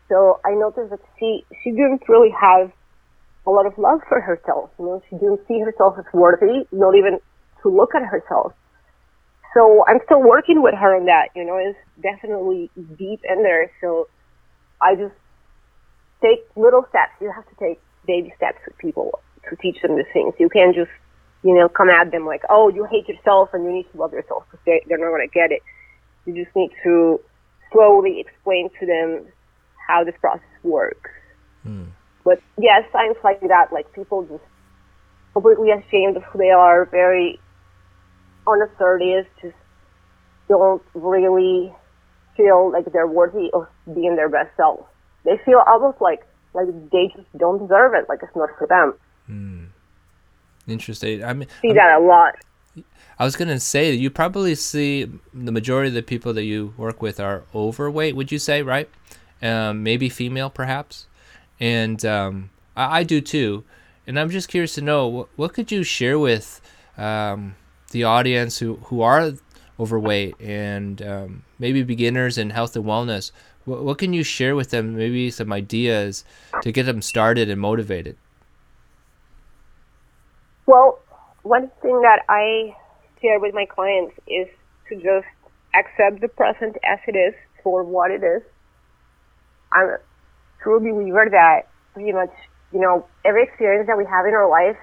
So 0.08 0.40
I 0.44 0.52
noticed 0.52 0.90
that 0.90 1.00
she 1.18 1.44
she 1.62 1.70
didn't 1.70 2.02
really 2.08 2.30
have 2.30 2.72
a 3.46 3.50
lot 3.50 3.66
of 3.66 3.76
love 3.78 4.00
for 4.08 4.20
herself. 4.20 4.70
You 4.78 4.86
know, 4.86 5.02
she 5.08 5.16
didn't 5.16 5.40
see 5.48 5.60
herself 5.60 5.96
as 5.98 6.04
worthy, 6.12 6.66
not 6.70 6.94
even 6.94 7.18
to 7.62 7.68
look 7.68 7.94
at 7.94 8.02
herself. 8.02 8.52
So 9.54 9.84
I'm 9.86 9.98
still 10.04 10.22
working 10.22 10.62
with 10.62 10.74
her 10.74 10.96
on 10.96 11.06
that. 11.06 11.28
You 11.34 11.44
know, 11.44 11.56
it's 11.56 11.78
definitely 12.02 12.70
deep 12.96 13.20
in 13.28 13.42
there. 13.42 13.70
So 13.80 14.08
I 14.80 14.94
just 14.94 15.14
take 16.22 16.46
little 16.56 16.86
steps. 16.88 17.12
You 17.20 17.30
have 17.34 17.46
to 17.48 17.54
take 17.58 17.80
baby 18.06 18.32
steps 18.36 18.58
with 18.66 18.78
people 18.78 19.20
to 19.50 19.56
teach 19.56 19.82
them 19.82 19.96
the 19.96 20.04
things. 20.12 20.34
You 20.38 20.48
can't 20.48 20.74
just, 20.74 20.90
you 21.42 21.54
know, 21.54 21.68
come 21.68 21.90
at 21.90 22.10
them 22.10 22.24
like, 22.24 22.42
oh, 22.48 22.68
you 22.68 22.86
hate 22.90 23.08
yourself 23.08 23.50
and 23.52 23.64
you 23.64 23.72
need 23.72 23.86
to 23.92 23.98
love 23.98 24.12
yourself 24.12 24.44
because 24.50 24.64
they, 24.64 24.82
they're 24.88 24.98
not 24.98 25.10
going 25.10 25.28
to 25.28 25.34
get 25.34 25.52
it. 25.52 25.62
You 26.24 26.34
just 26.34 26.54
need 26.56 26.70
to 26.84 27.20
slowly 27.72 28.20
explain 28.20 28.70
to 28.80 28.86
them 28.86 29.26
how 29.86 30.04
this 30.04 30.14
process 30.20 30.42
works. 30.62 31.10
Mm. 31.66 31.88
But 32.24 32.40
yes, 32.58 32.84
signs 32.92 33.16
like 33.24 33.40
that, 33.40 33.72
like 33.72 33.92
people 33.92 34.22
just 34.24 34.44
completely 35.32 35.70
ashamed 35.70 36.16
of 36.16 36.22
who 36.24 36.38
they 36.38 36.50
are, 36.50 36.84
very 36.84 37.40
unassertive, 38.46 39.26
just 39.40 39.56
don't 40.48 40.82
really 40.94 41.72
feel 42.36 42.70
like 42.70 42.90
they're 42.92 43.06
worthy 43.06 43.50
of 43.52 43.66
being 43.94 44.16
their 44.16 44.28
best 44.28 44.50
self. 44.56 44.80
They 45.24 45.38
feel 45.44 45.62
almost 45.66 46.00
like 46.00 46.26
like 46.54 46.66
they 46.90 47.08
just 47.16 47.26
don't 47.38 47.58
deserve 47.58 47.94
it, 47.94 48.08
like 48.08 48.20
it's 48.22 48.36
not 48.36 48.50
for 48.58 48.66
them. 48.66 48.94
Mm. 49.30 49.68
Interesting. 50.66 51.24
I 51.24 51.32
mean, 51.32 51.48
see 51.60 51.70
I'm, 51.70 51.76
that 51.76 51.98
a 51.98 52.00
lot. 52.00 52.36
I 53.18 53.24
was 53.24 53.36
gonna 53.36 53.60
say 53.60 53.90
that 53.90 53.96
you 53.96 54.10
probably 54.10 54.54
see 54.54 55.10
the 55.32 55.52
majority 55.52 55.88
of 55.88 55.94
the 55.94 56.02
people 56.02 56.32
that 56.34 56.44
you 56.44 56.74
work 56.76 57.02
with 57.02 57.20
are 57.20 57.44
overweight. 57.54 58.16
Would 58.16 58.32
you 58.32 58.38
say 58.38 58.62
right? 58.62 58.88
Um, 59.42 59.82
maybe 59.82 60.08
female 60.08 60.50
perhaps, 60.50 61.06
and 61.60 62.04
um, 62.04 62.50
I, 62.76 63.00
I, 63.00 63.02
do 63.02 63.20
too. 63.20 63.64
And 64.06 64.18
I'm 64.18 64.30
just 64.30 64.48
curious 64.48 64.74
to 64.74 64.80
know 64.80 65.06
what, 65.06 65.28
what 65.36 65.52
could 65.54 65.70
you 65.70 65.82
share 65.82 66.18
with 66.18 66.60
um, 66.98 67.56
the 67.90 68.04
audience 68.04 68.58
who, 68.58 68.76
who 68.84 69.00
are 69.02 69.32
overweight 69.78 70.40
and 70.40 71.02
um, 71.02 71.44
maybe 71.58 71.82
beginners 71.82 72.38
in 72.38 72.50
health 72.50 72.76
and 72.76 72.84
wellness. 72.84 73.32
What, 73.64 73.84
what 73.84 73.98
can 73.98 74.12
you 74.12 74.22
share 74.22 74.54
with 74.56 74.70
them? 74.70 74.96
Maybe 74.96 75.30
some 75.30 75.52
ideas 75.52 76.24
to 76.62 76.72
get 76.72 76.84
them 76.84 77.02
started 77.02 77.48
and 77.48 77.60
motivated. 77.60 78.16
Well, 80.66 81.00
one 81.42 81.70
thing 81.80 82.00
that 82.02 82.20
I 82.28 82.76
share 83.20 83.40
with 83.40 83.54
my 83.54 83.66
clients 83.66 84.14
is 84.26 84.48
to 84.88 84.96
just 84.96 85.26
accept 85.74 86.20
the 86.20 86.28
present 86.28 86.76
as 86.84 86.98
it 87.06 87.16
is 87.16 87.34
for 87.62 87.82
what 87.82 88.10
it 88.10 88.22
is 88.22 88.42
I'm 89.74 89.96
true 90.62 90.80
believer 90.80 91.26
that 91.30 91.68
pretty 91.94 92.12
much, 92.12 92.32
you 92.72 92.80
know, 92.80 93.06
every 93.24 93.44
experience 93.44 93.86
that 93.86 93.98
we 93.98 94.04
have 94.04 94.26
in 94.26 94.34
our 94.34 94.48
life, 94.48 94.76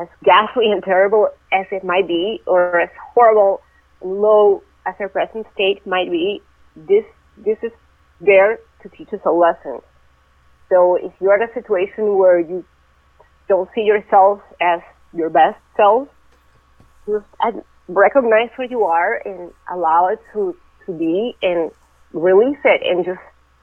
as 0.00 0.08
ghastly 0.24 0.70
and 0.70 0.82
terrible 0.82 1.28
as 1.52 1.66
it 1.70 1.84
might 1.84 2.06
be, 2.06 2.40
or 2.46 2.80
as 2.80 2.90
horrible 3.14 3.60
and 4.00 4.20
low 4.20 4.62
as 4.86 4.94
our 5.00 5.08
present 5.08 5.46
state 5.54 5.86
might 5.86 6.10
be, 6.10 6.42
this 6.76 7.04
this 7.36 7.58
is 7.62 7.72
there 8.20 8.58
to 8.82 8.88
teach 8.90 9.12
us 9.12 9.20
a 9.26 9.30
lesson. 9.30 9.80
So 10.68 10.96
if 10.96 11.12
you're 11.20 11.34
in 11.34 11.48
a 11.48 11.52
situation 11.52 12.16
where 12.16 12.38
you 12.38 12.64
don't 13.48 13.68
see 13.74 13.82
yourself 13.82 14.40
as 14.60 14.80
your 15.12 15.28
best 15.28 15.58
self, 15.76 16.08
just 17.06 17.24
recognize 17.88 18.50
who 18.56 18.64
you 18.64 18.84
are 18.84 19.20
and 19.24 19.50
allow 19.72 20.08
it 20.08 20.20
to, 20.32 20.56
to 20.86 20.92
be 20.92 21.34
and 21.42 21.70
release 22.12 22.58
it 22.64 22.82
and 22.84 23.04
just 23.04 23.18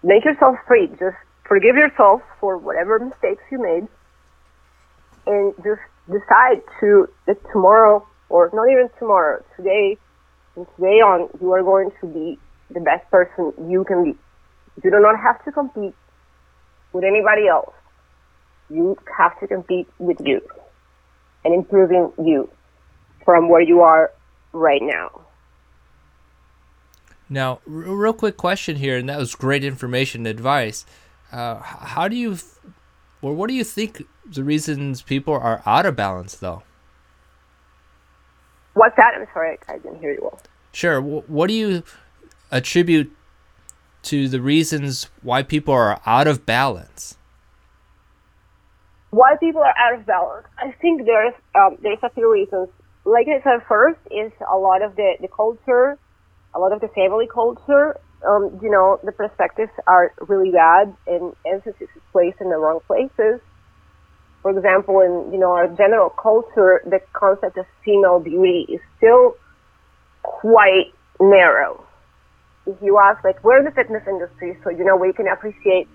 make 0.07 0.23
yourself 0.23 0.55
free. 0.65 0.87
Just 0.87 1.19
forgive 1.47 1.75
yourself 1.75 2.21
for 2.39 2.57
whatever 2.57 2.97
mistakes 2.97 3.43
you 3.51 3.61
made 3.61 3.87
and 5.27 5.53
just 5.57 5.83
decide 6.07 6.63
to 6.79 7.07
that 7.27 7.37
tomorrow 7.51 8.07
or 8.29 8.49
not 8.53 8.69
even 8.71 8.89
tomorrow, 8.97 9.43
today 9.57 9.97
and 10.55 10.65
today 10.75 11.03
on, 11.03 11.29
you 11.41 11.51
are 11.51 11.61
going 11.61 11.91
to 11.99 12.07
be 12.07 12.39
the 12.73 12.79
best 12.79 13.09
person 13.11 13.51
you 13.69 13.83
can 13.83 14.03
be. 14.03 14.15
You 14.81 14.91
do 14.91 14.99
not 14.99 15.19
have 15.19 15.43
to 15.43 15.51
compete 15.51 15.95
with 16.93 17.03
anybody 17.03 17.47
else. 17.47 17.73
You 18.69 18.95
have 19.17 19.37
to 19.41 19.47
compete 19.47 19.87
with 19.99 20.17
you 20.23 20.41
and 21.43 21.53
improving 21.53 22.11
you 22.23 22.49
from 23.25 23.49
where 23.49 23.61
you 23.61 23.81
are 23.81 24.11
right 24.53 24.81
now. 24.81 25.26
Now, 27.29 27.59
r- 27.65 27.73
real 27.73 28.13
quick 28.13 28.37
question 28.37 28.77
here, 28.77 28.97
and 28.97 29.09
that 29.09 29.17
was 29.17 29.35
great 29.35 29.63
information 29.63 30.21
and 30.21 30.27
advice. 30.27 30.85
Uh, 31.31 31.55
how 31.55 32.07
do 32.07 32.15
you, 32.15 32.37
or 33.21 33.33
what 33.33 33.47
do 33.47 33.53
you 33.53 33.63
think 33.63 34.03
the 34.25 34.43
reasons 34.43 35.01
people 35.01 35.33
are 35.33 35.61
out 35.65 35.85
of 35.85 35.95
balance, 35.95 36.35
though? 36.35 36.63
What's 38.73 38.95
that? 38.95 39.13
I'm 39.17 39.27
sorry, 39.33 39.57
I 39.67 39.77
didn't 39.77 39.99
hear 39.99 40.13
you 40.13 40.19
well. 40.21 40.39
Sure. 40.71 41.01
What 41.01 41.47
do 41.47 41.53
you 41.53 41.83
attribute 42.51 43.11
to 44.03 44.29
the 44.29 44.39
reasons 44.39 45.09
why 45.21 45.43
people 45.43 45.73
are 45.73 45.99
out 46.05 46.27
of 46.27 46.45
balance? 46.45 47.17
Why 49.09 49.35
people 49.39 49.61
are 49.61 49.73
out 49.77 49.99
of 49.99 50.05
balance? 50.05 50.45
I 50.59 50.71
think 50.79 51.05
there's 51.05 51.33
um, 51.55 51.77
there's 51.81 51.97
a 52.03 52.09
few 52.11 52.31
reasons. 52.31 52.69
Like 53.05 53.27
I 53.27 53.41
said, 53.43 53.65
first 53.67 53.99
is 54.11 54.31
a 54.53 54.57
lot 54.57 54.81
of 54.81 54.95
the 54.95 55.15
the 55.19 55.27
culture 55.27 55.97
a 56.57 56.59
lot 56.59 56.73
of 56.73 56.81
the 56.81 56.87
family 56.89 57.27
culture, 57.31 57.95
um, 58.25 58.59
you 58.63 58.71
know, 58.71 58.99
the 59.03 59.11
perspectives 59.11 59.71
are 59.85 60.11
really 60.27 60.49
bad 60.49 60.95
and 61.05 61.35
emphasis 61.45 61.87
is 61.95 62.01
placed 62.11 62.41
in 62.41 62.49
the 62.49 62.57
wrong 62.57 62.79
places. 62.87 63.39
For 64.41 64.49
example, 64.57 65.01
in, 65.01 65.31
you 65.31 65.39
know, 65.39 65.51
our 65.51 65.67
general 65.67 66.09
culture, 66.09 66.81
the 66.83 66.99
concept 67.13 67.57
of 67.57 67.65
female 67.85 68.19
beauty 68.19 68.65
is 68.69 68.81
still 68.97 69.35
quite 70.23 70.93
narrow. 71.21 71.85
If 72.65 72.81
you 72.81 72.97
ask, 72.97 73.23
like, 73.23 73.43
we're 73.43 73.59
in 73.59 73.65
the 73.65 73.71
fitness 73.71 74.03
industry, 74.07 74.57
so, 74.63 74.71
you 74.71 74.83
know, 74.83 74.95
we 74.95 75.13
can 75.13 75.27
appreciate 75.27 75.87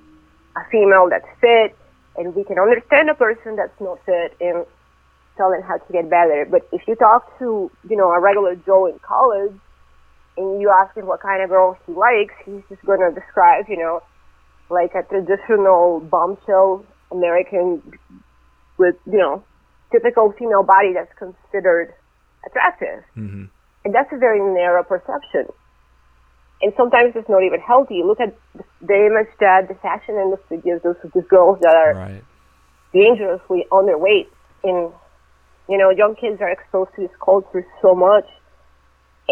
a 0.57 0.61
female 0.71 1.09
that's 1.11 1.26
fit 1.40 1.76
and 2.16 2.37
we 2.37 2.45
can 2.45 2.59
understand 2.59 3.11
a 3.11 3.14
person 3.14 3.57
that's 3.57 3.78
not 3.81 3.99
fit 4.07 4.37
and 4.40 4.64
tell 5.37 5.50
them 5.50 5.62
how 5.62 5.78
to 5.78 5.92
get 5.92 6.09
better. 6.09 6.47
But 6.49 6.69
if 6.71 6.83
you 6.87 6.95
talk 6.95 7.37
to, 7.40 7.69
you 7.88 7.97
know, 7.97 8.11
a 8.12 8.21
regular 8.21 8.54
Joe 8.54 8.87
in 8.87 9.00
college 9.00 9.59
and 10.36 10.60
you 10.60 10.70
ask 10.70 10.96
him 10.96 11.06
what 11.06 11.20
kind 11.20 11.42
of 11.42 11.50
girl 11.50 11.76
he 11.86 11.92
likes, 11.92 12.34
he's 12.44 12.62
just 12.68 12.84
going 12.84 13.00
to 13.00 13.12
describe, 13.18 13.66
you 13.68 13.76
know, 13.76 14.02
like 14.70 14.94
a 14.94 15.02
traditional 15.02 16.00
bombshell 16.00 16.84
American 17.10 17.82
with, 18.78 18.96
you 19.06 19.18
know, 19.18 19.44
typical 19.90 20.32
female 20.38 20.62
body 20.62 20.94
that's 20.94 21.12
considered 21.18 21.92
attractive. 22.46 23.04
Mm-hmm. 23.16 23.44
And 23.84 23.94
that's 23.94 24.12
a 24.12 24.16
very 24.16 24.40
narrow 24.40 24.82
perception. 24.82 25.52
And 26.62 26.72
sometimes 26.76 27.12
it's 27.14 27.28
not 27.28 27.42
even 27.42 27.60
healthy. 27.60 28.02
Look 28.04 28.20
at 28.20 28.34
the 28.80 29.06
image 29.06 29.28
that 29.40 29.68
the 29.68 29.74
fashion 29.74 30.14
industry 30.16 30.58
gives 30.64 30.84
us 30.86 30.96
of 31.02 31.12
these 31.12 31.26
girls 31.28 31.58
that 31.60 31.74
are 31.74 31.94
Right. 31.94 32.24
dangerously 32.94 33.66
underweight. 33.70 34.28
And, 34.64 34.92
you 35.68 35.76
know, 35.76 35.90
young 35.90 36.14
kids 36.14 36.40
are 36.40 36.48
exposed 36.48 36.94
to 36.94 37.02
this 37.02 37.16
culture 37.22 37.66
so 37.82 37.94
much 37.94 38.26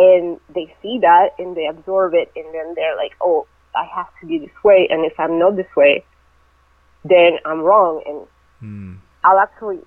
and 0.00 0.40
they 0.54 0.74
see 0.80 0.98
that 1.02 1.36
and 1.38 1.54
they 1.54 1.66
absorb 1.66 2.14
it 2.14 2.32
and 2.34 2.46
then 2.54 2.72
they're 2.74 2.96
like, 2.96 3.12
oh, 3.20 3.46
I 3.76 3.84
have 3.94 4.06
to 4.20 4.26
be 4.26 4.38
this 4.38 4.64
way. 4.64 4.88
And 4.90 5.04
if 5.04 5.12
I'm 5.20 5.38
not 5.38 5.56
this 5.56 5.68
way, 5.76 6.04
then 7.04 7.36
I'm 7.44 7.60
wrong. 7.60 8.02
And 8.06 8.26
Mm. 8.62 8.98
I'll 9.24 9.38
actually 9.38 9.78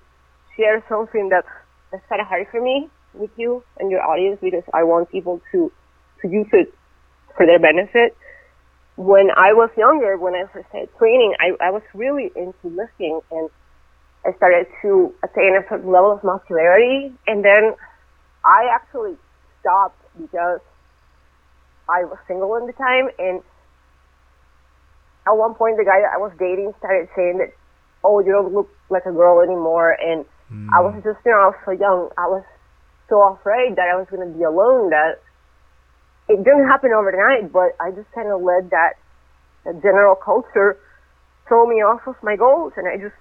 share 0.56 0.84
something 0.88 1.28
that's, 1.28 1.46
that's 1.92 2.04
kind 2.08 2.20
of 2.20 2.26
hard 2.26 2.48
for 2.50 2.60
me 2.60 2.88
with 3.14 3.30
you 3.36 3.62
and 3.78 3.88
your 3.88 4.02
audience 4.02 4.38
because 4.42 4.64
I 4.72 4.82
want 4.82 5.10
people 5.12 5.40
to, 5.52 5.70
to 6.22 6.28
use 6.28 6.48
it 6.52 6.74
for 7.36 7.46
their 7.46 7.60
benefit. 7.60 8.16
When 8.96 9.30
I 9.30 9.52
was 9.52 9.70
younger, 9.76 10.16
when 10.16 10.34
I 10.34 10.44
first 10.52 10.68
started 10.70 10.88
training, 10.98 11.34
I, 11.38 11.66
I 11.66 11.70
was 11.70 11.82
really 11.94 12.32
into 12.34 12.66
lifting 12.66 13.20
and 13.30 13.48
I 14.26 14.32
started 14.36 14.66
to 14.82 15.14
attain 15.22 15.54
a 15.54 15.62
certain 15.68 15.90
level 15.92 16.10
of 16.10 16.24
muscularity 16.24 17.12
and 17.28 17.44
then 17.44 17.74
I 18.44 18.68
actually 18.74 19.16
stopped 19.60 20.03
because 20.20 20.60
I 21.88 22.04
was 22.04 22.18
single 22.26 22.56
at 22.56 22.66
the 22.66 22.72
time 22.72 23.08
and 23.18 23.42
at 25.26 25.36
one 25.36 25.54
point 25.54 25.76
the 25.76 25.84
guy 25.84 26.00
that 26.00 26.12
I 26.14 26.18
was 26.18 26.32
dating 26.38 26.72
started 26.78 27.08
saying 27.16 27.38
that, 27.38 27.52
oh, 28.04 28.20
you 28.20 28.32
don't 28.32 28.52
look 28.52 28.68
like 28.90 29.06
a 29.06 29.12
girl 29.12 29.40
anymore 29.40 29.92
and 29.92 30.24
I 30.72 30.80
was 30.80 30.94
hmm. 30.94 31.02
just, 31.02 31.18
you 31.24 31.32
know, 31.32 31.40
I 31.40 31.48
was 31.50 31.60
so 31.64 31.72
young. 31.72 32.08
I 32.16 32.26
was 32.28 32.44
so 33.08 33.18
afraid 33.34 33.76
that 33.76 33.90
I 33.90 33.96
was 33.96 34.06
going 34.10 34.22
to 34.22 34.32
be 34.32 34.44
alone 34.44 34.90
that 34.90 35.18
it 36.28 36.38
didn't 36.44 36.68
happen 36.68 36.92
overnight, 36.92 37.50
but 37.52 37.74
I 37.80 37.90
just 37.90 38.08
kind 38.14 38.28
of 38.28 38.40
let 38.40 38.70
that, 38.70 39.00
that 39.64 39.82
general 39.82 40.14
culture 40.14 40.78
throw 41.48 41.66
me 41.66 41.82
off 41.82 42.06
of 42.06 42.16
my 42.22 42.36
goals 42.36 42.72
and 42.76 42.86
I 42.86 42.96
just 42.96 43.16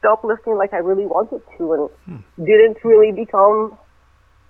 stopped 0.00 0.24
lifting 0.24 0.56
like 0.56 0.72
I 0.72 0.82
really 0.82 1.06
wanted 1.06 1.40
to 1.56 1.64
and 1.72 1.88
hmm. 2.04 2.44
didn't 2.44 2.82
really 2.84 3.12
become, 3.12 3.78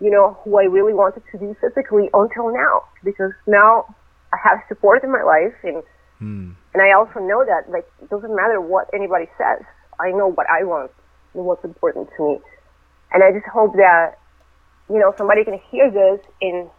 you 0.01 0.11
know, 0.11 0.39
who 0.45 0.59
I 0.59 0.65
really 0.65 0.93
wanted 0.95 1.23
to 1.33 1.39
be 1.39 1.55
physically 1.61 2.11
until 2.13 2.53
now 2.53 2.83
because 3.03 3.33
now 3.47 3.95
I 4.33 4.37
have 4.43 4.59
support 4.69 5.03
in 5.05 5.11
my 5.11 5.23
life 5.23 5.55
and 5.63 5.83
Mm. 6.21 6.55
and 6.73 6.83
I 6.83 6.93
also 6.93 7.21
know 7.21 7.45
that 7.45 7.71
like 7.71 7.87
it 8.01 8.09
doesn't 8.09 8.35
matter 8.35 8.61
what 8.61 8.89
anybody 8.95 9.27
says. 9.37 9.63
I 10.01 10.11
know 10.13 10.29
what 10.29 10.47
I 10.49 10.65
want 10.65 10.91
and 11.35 11.45
what's 11.45 11.65
important 11.65 12.09
to 12.17 12.23
me. 12.25 12.41
And 13.13 13.23
I 13.23 13.33
just 13.33 13.47
hope 13.47 13.75
that, 13.77 14.19
you 14.89 14.99
know, 14.99 15.15
somebody 15.19 15.45
can 15.45 15.61
hear 15.71 15.91
this 15.91 16.21
and 16.41 16.71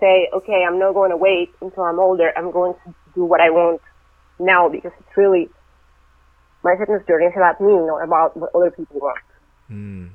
say, 0.00 0.28
okay, 0.34 0.64
I'm 0.66 0.78
not 0.78 0.92
going 0.92 1.10
to 1.10 1.16
wait 1.16 1.50
until 1.60 1.84
I'm 1.84 1.98
older. 1.98 2.32
I'm 2.36 2.50
going 2.50 2.74
to 2.84 2.94
do 3.14 3.24
what 3.24 3.40
I 3.40 3.50
want 3.50 3.80
now 4.38 4.68
because 4.68 4.92
it's 4.98 5.16
really 5.16 5.48
my 6.62 6.74
fitness 6.78 7.02
journey 7.06 7.26
is 7.26 7.32
about 7.36 7.60
me, 7.60 7.72
not 7.72 8.02
about 8.02 8.36
what 8.36 8.50
other 8.54 8.70
people 8.70 9.00
want. 9.00 9.18
Mm. 9.70 10.10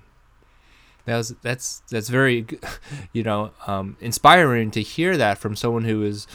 That 1.09 1.17
was, 1.17 1.35
that's 1.41 1.81
that's 1.89 2.07
very, 2.07 2.45
you 3.13 3.23
know, 3.23 3.51
um, 3.65 3.97
inspiring 3.99 4.69
to 4.71 4.81
hear 4.81 5.17
that 5.17 5.39
from 5.39 5.55
someone 5.55 5.83
who 5.83 6.03
is 6.03 6.27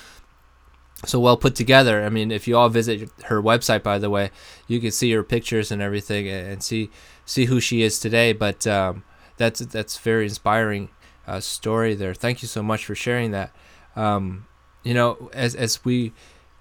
so 1.07 1.21
well 1.21 1.37
put 1.37 1.55
together. 1.55 2.05
I 2.05 2.09
mean, 2.09 2.33
if 2.33 2.49
you 2.49 2.57
all 2.57 2.69
visit 2.69 3.09
her 3.27 3.41
website, 3.41 3.85
by 3.85 3.99
the 3.99 4.11
way, 4.11 4.31
you 4.67 4.81
can 4.81 4.91
see 4.91 5.13
her 5.13 5.23
pictures 5.23 5.71
and 5.71 5.81
everything, 5.81 6.29
and, 6.29 6.61
see 6.63 6.91
see 7.25 7.45
who 7.45 7.61
she 7.61 7.83
is 7.83 8.01
today. 8.01 8.33
But 8.33 8.67
um, 8.67 9.05
that's 9.37 9.61
that's 9.61 9.99
very 9.99 10.25
inspiring 10.25 10.89
uh, 11.27 11.39
story 11.39 11.95
there. 11.95 12.15
Thank 12.15 12.43
you 12.43 12.49
so 12.49 12.63
much 12.63 12.85
for 12.85 12.97
sharing 12.97 13.31
that. 13.31 13.55
Um, 13.95 14.47
you 14.83 14.95
know, 14.95 15.31
as 15.33 15.55
as 15.55 15.85
we, 15.85 16.13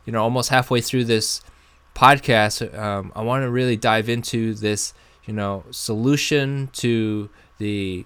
you 0.06 0.13
know, 0.13 0.21
almost 0.21 0.49
halfway 0.49 0.82
through 0.82 1.06
this 1.06 1.41
podcast, 1.95 2.78
um, 2.78 3.12
I 3.15 3.23
want 3.23 3.43
to 3.43 3.49
really 3.49 3.78
dive 3.78 4.08
into 4.08 4.54
this, 4.54 4.93
you 5.26 5.34
know, 5.34 5.63
solution 5.71 6.69
to 6.73 7.32
the 7.57 8.05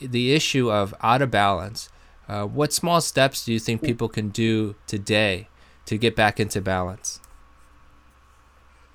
the 0.00 0.34
issue 0.34 0.70
of 0.70 0.94
out 1.02 1.22
of 1.22 1.30
balance. 1.30 1.88
Uh, 2.28 2.44
what 2.46 2.72
small 2.72 3.00
steps 3.00 3.44
do 3.44 3.52
you 3.52 3.58
think 3.58 3.82
people 3.82 4.08
can 4.08 4.28
do 4.28 4.74
today 4.86 5.48
to 5.86 5.98
get 5.98 6.16
back 6.16 6.40
into 6.40 6.60
balance? 6.60 7.20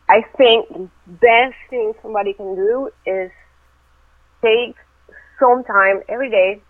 I 0.10 0.21
think 0.38 0.69
the 0.69 0.89
best 1.07 1.55
thing 1.69 1.93
somebody 2.01 2.33
can 2.33 2.55
do 2.55 2.89
is 3.05 3.29
take 4.41 4.75
some 5.39 5.63
time 5.65 6.01
every 6.07 6.29
day 6.29 6.62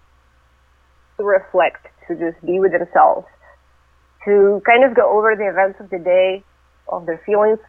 to 1.17 1.23
reflect, 1.23 1.87
to 2.07 2.15
just 2.15 2.43
be 2.45 2.59
with 2.59 2.71
themselves, 2.71 3.27
to 4.25 4.61
kind 4.65 4.83
of 4.83 4.95
go 4.95 5.17
over 5.17 5.35
the 5.35 5.47
events 5.47 5.79
of 5.79 5.89
the 5.89 5.99
day, 5.99 6.43
of 6.89 7.05
their 7.05 7.21
feelings 7.25 7.59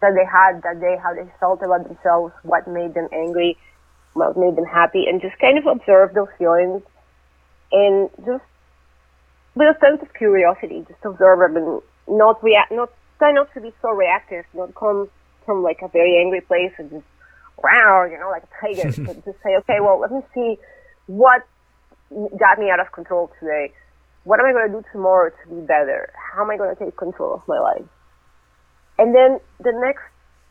that 0.00 0.14
they 0.14 0.24
had 0.24 0.62
that 0.62 0.80
day, 0.80 0.96
how 1.02 1.14
they 1.14 1.26
felt 1.40 1.62
about 1.62 1.88
themselves, 1.88 2.32
what 2.42 2.68
made 2.68 2.94
them 2.94 3.08
angry, 3.12 3.56
what 4.14 4.36
made 4.36 4.56
them 4.56 4.64
happy, 4.64 5.04
and 5.06 5.20
just 5.20 5.38
kind 5.38 5.58
of 5.58 5.66
observe 5.66 6.14
those 6.14 6.30
feelings 6.38 6.82
and 7.72 8.08
just 8.24 8.44
with 9.54 9.76
a 9.76 9.78
sense 9.80 10.02
of 10.02 10.12
curiosity, 10.14 10.84
just 10.88 11.04
observe 11.04 11.38
them 11.38 11.56
and 11.56 11.82
not 12.08 12.42
react, 12.42 12.72
not 12.72 12.90
try 13.18 13.32
not 13.32 13.52
to 13.54 13.60
be 13.60 13.72
so 13.82 13.90
reactive, 13.90 14.44
not 14.54 14.74
come 14.74 15.08
from 15.46 15.62
like 15.62 15.78
a 15.82 15.88
very 15.88 16.18
angry 16.18 16.40
place 16.40 16.72
and 16.78 16.90
just 16.90 17.04
wow, 17.62 18.06
you 18.10 18.18
know, 18.18 18.30
like 18.30 18.42
a 18.44 18.60
tiger. 18.60 19.02
but 19.06 19.24
just 19.24 19.38
say, 19.42 19.56
okay, 19.58 19.78
well, 19.80 20.00
let 20.00 20.10
me 20.10 20.20
see 20.34 20.58
what 21.06 21.46
got 22.38 22.58
me 22.58 22.70
out 22.70 22.80
of 22.80 22.92
control 22.92 23.30
today. 23.40 23.72
What 24.24 24.40
am 24.40 24.46
I 24.46 24.52
going 24.52 24.72
to 24.72 24.80
do 24.80 24.84
tomorrow 24.92 25.30
to 25.30 25.54
be 25.54 25.60
better? 25.60 26.12
How 26.16 26.42
am 26.42 26.50
I 26.50 26.56
going 26.56 26.74
to 26.74 26.84
take 26.84 26.96
control 26.96 27.34
of 27.34 27.42
my 27.46 27.58
life? 27.58 27.84
And 28.98 29.14
then 29.14 29.38
the 29.60 29.72
next 29.84 30.02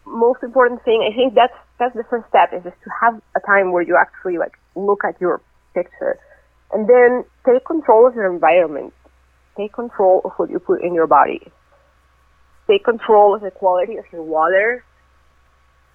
most 0.06 0.43
important 0.43 0.84
thing, 0.84 1.02
I 1.02 1.15
think 1.15 1.34
that's 1.34 1.54
that's 1.79 1.95
the 1.95 2.03
first 2.09 2.27
step, 2.29 2.53
is 2.53 2.63
just 2.63 2.77
to 2.83 2.89
have 3.01 3.21
a 3.36 3.39
time 3.45 3.71
where 3.71 3.83
you 3.83 3.97
actually 3.99 4.38
like 4.38 4.53
look 4.75 5.03
at 5.03 5.19
your 5.19 5.41
picture, 5.73 6.17
and 6.71 6.88
then 6.88 7.25
take 7.45 7.65
control 7.65 8.07
of 8.07 8.15
your 8.15 8.31
environment. 8.31 8.93
Take 9.57 9.73
control 9.73 10.21
of 10.25 10.31
what 10.38 10.49
you 10.49 10.59
put 10.59 10.81
in 10.81 10.93
your 10.93 11.07
body. 11.07 11.51
Take 12.67 12.83
control 12.86 13.36
of 13.36 13.41
the 13.41 13.51
quality 13.51 13.97
of 13.97 14.05
your 14.12 14.23
water, 14.23 14.83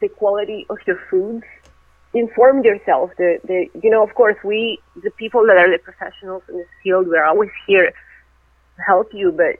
the 0.01 0.09
quality 0.09 0.67
of 0.71 0.79
your 0.87 1.01
foods. 1.11 1.45
Inform 2.14 2.62
yourself. 2.64 3.11
The, 3.19 3.38
the, 3.45 3.67
you 3.83 3.91
know, 3.91 4.03
of 4.03 4.14
course, 4.14 4.37
we, 4.45 4.79
the 5.03 5.11
people 5.11 5.45
that 5.47 5.57
are 5.57 5.71
the 5.71 5.79
professionals 5.83 6.43
in 6.49 6.57
this 6.57 6.69
field, 6.83 7.07
we're 7.09 7.25
always 7.25 7.51
here 7.67 7.91
to 7.91 8.83
help 8.87 9.09
you, 9.12 9.33
but 9.33 9.59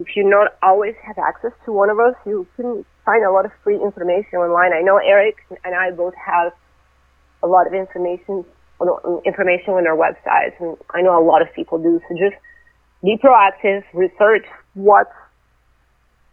if 0.00 0.16
you 0.16 0.24
not 0.24 0.56
always 0.62 0.94
have 1.06 1.18
access 1.18 1.52
to 1.66 1.72
one 1.72 1.90
of 1.90 2.00
us, 2.00 2.14
you 2.24 2.48
can 2.56 2.84
find 3.04 3.22
a 3.24 3.30
lot 3.30 3.44
of 3.44 3.52
free 3.62 3.76
information 3.76 4.40
online. 4.40 4.72
I 4.72 4.80
know 4.80 4.96
Eric 4.96 5.36
and 5.62 5.74
I 5.74 5.90
both 5.90 6.14
have 6.16 6.52
a 7.42 7.46
lot 7.46 7.66
of 7.66 7.74
information 7.74 8.44
on, 8.80 9.22
information 9.26 9.74
on 9.74 9.86
our 9.86 9.96
websites, 9.96 10.56
and 10.58 10.76
I 10.90 11.02
know 11.02 11.20
a 11.20 11.24
lot 11.24 11.42
of 11.42 11.48
people 11.54 11.76
do. 11.76 12.00
So 12.08 12.16
just 12.16 12.40
be 13.04 13.20
proactive, 13.22 13.84
research 13.92 14.46
what's 14.72 15.12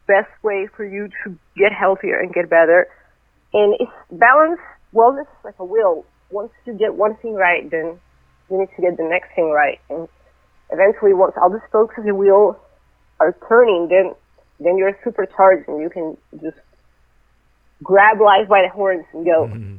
best 0.08 0.32
way 0.44 0.68
for 0.76 0.86
you 0.86 1.10
to 1.26 1.38
get 1.58 1.74
healthier 1.78 2.20
and 2.20 2.34
get 2.34 2.50
better. 2.50 2.88
And 3.54 3.76
it's 3.80 3.92
balance, 4.10 4.62
wellness 4.94 5.28
is 5.28 5.44
like 5.44 5.60
a 5.60 5.66
wheel. 5.66 6.06
Once 6.32 6.52
you 6.66 6.74
get 6.74 6.96
one 6.96 7.18
thing 7.18 7.34
right, 7.34 7.70
then 7.70 8.00
you 8.50 8.60
need 8.60 8.70
to 8.78 8.82
get 8.82 8.96
the 8.96 9.04
next 9.04 9.36
thing 9.36 9.52
right. 9.52 9.80
And 9.90 10.08
eventually, 10.72 11.14
once 11.14 11.34
all 11.42 11.50
the 11.50 11.60
spokes 11.68 11.96
of 11.98 12.06
the 12.06 12.16
wheel 12.16 12.58
are 13.20 13.36
turning, 13.48 13.88
then 13.88 14.14
then 14.60 14.78
you're 14.78 14.98
supercharged 15.04 15.68
and 15.68 15.82
you 15.82 15.90
can 15.90 16.18
just 16.42 16.58
grab 17.84 18.20
life 18.20 18.48
by 18.48 18.64
the 18.64 18.70
horns 18.70 19.06
and 19.14 19.26
go. 19.26 19.48
Mm-hmm. 19.48 19.76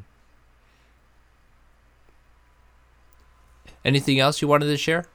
Anything 3.84 4.20
else 4.20 4.42
you 4.42 4.48
wanted 4.48 4.66
to 4.66 4.76
share? 4.76 5.06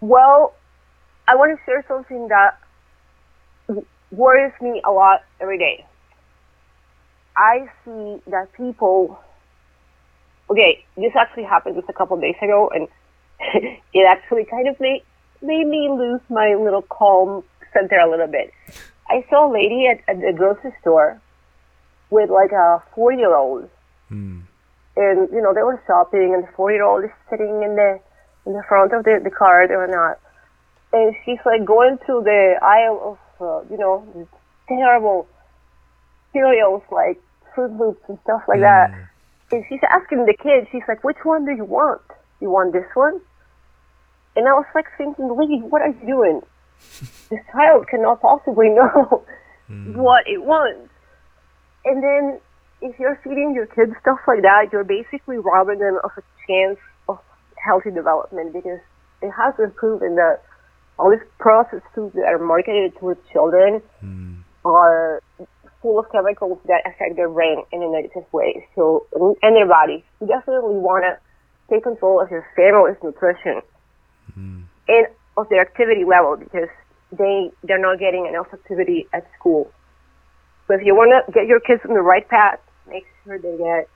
Well, 0.00 0.54
I 1.28 1.36
want 1.36 1.56
to 1.56 1.64
share 1.64 1.84
something 1.86 2.28
that 2.28 2.58
worries 4.10 4.52
me 4.60 4.80
a 4.84 4.90
lot 4.90 5.22
every 5.40 5.58
day. 5.58 5.86
I 7.36 7.70
see 7.84 8.20
that 8.30 8.52
people. 8.54 9.20
Okay, 10.48 10.84
this 10.96 11.12
actually 11.16 11.44
happened 11.44 11.76
just 11.76 11.88
a 11.88 11.92
couple 11.92 12.16
of 12.16 12.22
days 12.22 12.34
ago, 12.42 12.70
and 12.74 12.88
it 13.94 14.06
actually 14.08 14.44
kind 14.44 14.66
of 14.66 14.80
made 14.80 15.02
made 15.42 15.66
me 15.66 15.88
lose 15.90 16.20
my 16.28 16.54
little 16.54 16.82
calm 16.82 17.42
center 17.72 17.98
a 17.98 18.10
little 18.10 18.26
bit. 18.26 18.52
I 19.08 19.24
saw 19.28 19.50
a 19.50 19.52
lady 19.52 19.86
at, 19.86 20.00
at 20.08 20.20
the 20.20 20.32
grocery 20.36 20.72
store 20.80 21.20
with 22.10 22.30
like 22.30 22.52
a 22.52 22.82
four 22.94 23.12
year 23.12 23.34
old, 23.34 23.68
Mm. 24.10 24.42
And 24.96 25.28
you 25.32 25.40
know 25.40 25.54
they 25.54 25.62
were 25.62 25.80
shopping, 25.86 26.34
and 26.34 26.44
the 26.44 26.48
four-year-old 26.56 27.04
is 27.04 27.10
sitting 27.30 27.62
in 27.62 27.76
the 27.76 28.00
in 28.46 28.52
the 28.52 28.62
front 28.68 28.92
of 28.92 29.04
the 29.04 29.20
the 29.22 29.30
car. 29.30 29.66
They 29.68 29.76
were 29.76 29.86
not, 29.86 30.18
and 30.92 31.14
she's 31.24 31.38
like 31.46 31.64
going 31.64 31.98
through 32.04 32.24
the 32.24 32.58
aisle 32.60 33.16
of 33.16 33.18
uh, 33.40 33.70
you 33.70 33.78
know 33.78 34.04
terrible 34.68 35.28
cereals 36.32 36.82
like 36.90 37.22
Froot 37.54 37.78
Loops 37.78 38.02
and 38.08 38.18
stuff 38.24 38.42
like 38.48 38.60
that. 38.60 38.90
Mm. 38.90 39.06
And 39.52 39.64
she's 39.68 39.80
asking 39.88 40.26
the 40.26 40.34
kid, 40.34 40.66
she's 40.70 40.86
like, 40.88 41.02
"Which 41.04 41.18
one 41.22 41.44
do 41.44 41.52
you 41.52 41.64
want? 41.64 42.02
You 42.40 42.50
want 42.50 42.72
this 42.72 42.86
one?" 42.94 43.20
And 44.40 44.48
I 44.48 44.56
was 44.56 44.64
like 44.74 44.88
thinking, 44.96 45.28
Lee, 45.36 45.60
what 45.68 45.82
are 45.82 45.92
you 45.92 46.06
doing? 46.08 46.40
this 47.28 47.44
child 47.52 47.84
cannot 47.92 48.22
possibly 48.22 48.68
know 48.72 49.20
hmm. 49.68 49.92
what 50.00 50.24
it 50.24 50.40
wants. 50.40 50.88
And 51.84 52.02
then 52.02 52.40
if 52.80 52.98
you're 52.98 53.20
feeding 53.22 53.52
your 53.54 53.66
kids 53.66 53.92
stuff 54.00 54.16
like 54.26 54.40
that, 54.40 54.72
you're 54.72 54.88
basically 54.88 55.36
robbing 55.36 55.78
them 55.78 56.00
of 56.02 56.10
a 56.16 56.24
chance 56.48 56.80
of 57.06 57.20
healthy 57.60 57.90
development 57.90 58.54
because 58.54 58.80
it 59.20 59.28
has 59.28 59.52
been 59.60 59.72
proven 59.76 60.16
that 60.16 60.40
all 60.98 61.10
these 61.10 61.20
processed 61.36 61.84
foods 61.94 62.16
that 62.16 62.24
are 62.24 62.40
marketed 62.40 62.96
towards 62.96 63.20
children 63.36 63.84
hmm. 64.00 64.40
are 64.64 65.20
full 65.82 66.00
of 66.00 66.08
chemicals 66.12 66.56
that 66.64 66.80
affect 66.88 67.16
their 67.16 67.28
brain 67.28 67.60
in 67.76 67.82
a 67.82 67.88
negative 67.92 68.24
way. 68.32 68.64
So, 68.74 69.04
and 69.12 69.52
their 69.52 69.68
body. 69.68 70.02
You 70.18 70.32
definitely 70.32 70.80
want 70.80 71.04
to 71.04 71.20
take 71.68 71.84
control 71.84 72.24
of 72.24 72.30
your 72.30 72.48
family's 72.56 72.96
nutrition 73.04 73.60
and 74.90 75.06
of 75.36 75.48
their 75.48 75.60
activity 75.62 76.04
level 76.04 76.36
because 76.36 76.68
they 77.12 77.50
they're 77.62 77.78
not 77.78 77.98
getting 77.98 78.26
enough 78.26 78.48
activity 78.52 79.06
at 79.12 79.26
school. 79.38 79.70
So 80.66 80.74
if 80.74 80.82
you 80.84 80.94
want 80.94 81.10
to 81.14 81.32
get 81.32 81.46
your 81.46 81.60
kids 81.60 81.80
on 81.88 81.94
the 81.94 82.02
right 82.02 82.26
path, 82.28 82.60
make 82.88 83.04
sure 83.24 83.38
they 83.38 83.56
get 83.56 83.88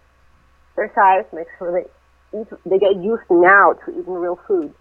exercise, 0.77 1.25
make 1.33 1.47
sure 1.59 1.71
they 1.71 2.39
eat, 2.39 2.49
they 2.67 2.79
get 2.79 2.97
used 2.97 3.23
now 3.31 3.75
to 3.85 3.91
eating 3.91 4.15
real 4.15 4.39
food, 4.47 4.75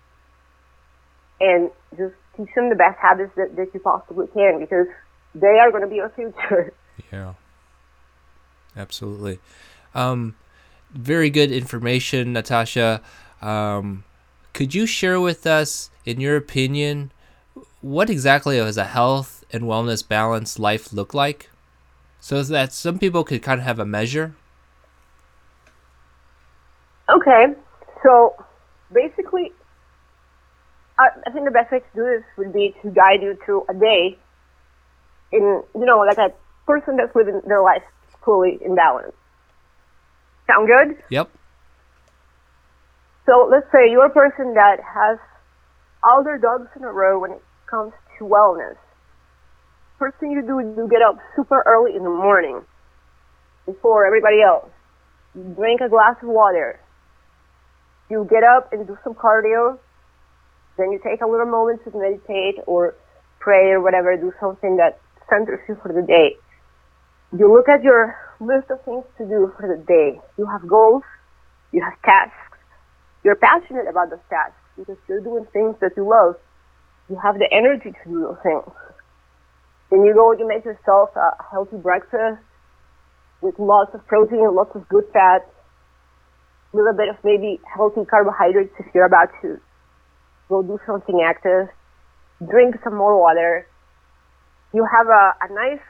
and 1.39 1.69
just 1.97 2.15
teach 2.37 2.49
them 2.55 2.69
the 2.69 2.75
best 2.75 2.97
habits 2.99 3.31
that, 3.35 3.55
that 3.55 3.67
you 3.73 3.79
possibly 3.79 4.27
can 4.33 4.59
because 4.59 4.87
they 5.35 5.59
are 5.59 5.69
going 5.71 5.83
to 5.83 5.89
be 5.89 5.95
your 5.95 6.09
future. 6.09 6.73
Yeah. 7.11 7.33
Absolutely. 8.77 9.39
Um, 9.95 10.35
very 10.91 11.31
good 11.31 11.51
information, 11.51 12.33
Natasha. 12.33 13.01
Um, 13.41 14.03
could 14.53 14.75
you 14.75 14.85
share 14.85 15.19
with 15.19 15.45
us, 15.47 15.89
in 16.05 16.21
your 16.21 16.37
opinion, 16.37 17.11
what 17.81 18.09
exactly 18.09 18.57
does 18.57 18.77
a 18.77 18.85
health 18.85 19.43
and 19.51 19.63
wellness 19.63 20.07
balanced 20.07 20.59
life 20.59 20.93
look 20.93 21.13
like? 21.13 21.49
So 22.19 22.41
that 22.43 22.71
some 22.71 22.99
people 22.99 23.23
could 23.23 23.41
kind 23.41 23.59
of 23.59 23.65
have 23.65 23.79
a 23.79 23.85
measure. 23.85 24.35
Okay, 27.09 27.47
so 28.01 28.33
basically, 28.93 29.51
I, 30.97 31.09
I 31.27 31.31
think 31.31 31.45
the 31.45 31.51
best 31.51 31.71
way 31.71 31.79
to 31.79 31.85
do 31.95 32.03
this 32.03 32.23
would 32.37 32.53
be 32.53 32.73
to 32.81 32.89
guide 32.91 33.21
you 33.21 33.37
through 33.43 33.65
a 33.67 33.73
day 33.73 34.17
in, 35.33 35.63
you 35.75 35.85
know, 35.85 35.99
like 35.99 36.17
a 36.17 36.31
person 36.65 36.95
that's 36.95 37.13
living 37.13 37.41
their 37.45 37.61
life 37.61 37.83
fully 38.23 38.57
in 38.63 38.75
balance. 38.75 39.13
Sound 40.47 40.67
good? 40.67 41.03
Yep. 41.09 41.29
So 43.25 43.47
let's 43.49 43.67
say 43.71 43.89
you're 43.89 44.07
a 44.07 44.13
person 44.13 44.53
that 44.55 44.77
has 44.83 45.17
all 46.03 46.23
their 46.23 46.37
dogs 46.37 46.67
in 46.75 46.83
a 46.83 46.91
row 46.91 47.19
when 47.19 47.31
it 47.31 47.41
comes 47.69 47.93
to 48.19 48.25
wellness. 48.25 48.75
First 49.97 50.17
thing 50.19 50.31
you 50.31 50.41
do 50.41 50.59
is 50.59 50.75
you 50.75 50.87
get 50.89 51.01
up 51.01 51.15
super 51.35 51.63
early 51.65 51.95
in 51.95 52.03
the 52.03 52.09
morning 52.09 52.61
before 53.65 54.05
everybody 54.05 54.41
else. 54.41 54.69
You 55.33 55.43
drink 55.55 55.79
a 55.79 55.87
glass 55.87 56.15
of 56.21 56.27
water. 56.27 56.79
You 58.09 58.27
get 58.29 58.43
up 58.43 58.73
and 58.73 58.85
do 58.85 58.97
some 59.03 59.13
cardio. 59.13 59.79
Then 60.77 60.91
you 60.91 60.99
take 60.99 61.21
a 61.21 61.27
little 61.27 61.45
moment 61.45 61.79
to 61.85 61.97
meditate 61.97 62.59
or 62.67 62.95
pray 63.39 63.71
or 63.71 63.81
whatever, 63.81 64.15
do 64.17 64.33
something 64.39 64.77
that 64.77 64.99
centers 65.29 65.59
you 65.69 65.77
for 65.81 65.93
the 65.93 66.01
day. 66.01 66.35
You 67.31 67.51
look 67.51 67.69
at 67.69 67.83
your 67.83 68.15
list 68.41 68.69
of 68.69 68.83
things 68.83 69.05
to 69.17 69.25
do 69.25 69.53
for 69.57 69.67
the 69.67 69.81
day. 69.81 70.19
You 70.37 70.45
have 70.45 70.67
goals, 70.67 71.03
you 71.71 71.81
have 71.81 71.99
tasks, 72.03 72.42
you're 73.23 73.39
passionate 73.39 73.87
about 73.89 74.09
those 74.09 74.23
tasks 74.29 74.59
because 74.77 74.97
you're 75.07 75.21
doing 75.23 75.45
things 75.53 75.75
that 75.81 75.91
you 75.95 76.03
love. 76.03 76.35
You 77.09 77.17
have 77.21 77.35
the 77.35 77.47
energy 77.51 77.91
to 77.91 78.03
do 78.09 78.19
those 78.21 78.41
things. 78.43 78.71
Then 79.91 80.03
you 80.03 80.13
go 80.13 80.31
you 80.33 80.47
make 80.47 80.65
yourself 80.65 81.15
a 81.15 81.37
healthy 81.51 81.77
breakfast 81.77 82.41
with 83.41 83.59
lots 83.59 83.93
of 83.93 84.05
protein, 84.07 84.39
and 84.39 84.55
lots 84.55 84.71
of 84.75 84.87
good 84.87 85.03
fats, 85.11 85.45
a 86.73 86.77
little 86.77 86.93
bit 86.93 87.09
of 87.09 87.15
maybe 87.23 87.59
healthy 87.67 88.01
carbohydrates 88.09 88.73
if 88.79 88.87
you're 88.95 89.05
about 89.05 89.29
to 89.41 89.59
go 90.49 90.63
do 90.63 90.79
something 90.87 91.21
active. 91.23 91.67
Drink 92.39 92.75
some 92.83 92.95
more 92.95 93.19
water. 93.19 93.67
You 94.73 94.87
have 94.89 95.07
a, 95.07 95.35
a 95.43 95.53
nice, 95.53 95.83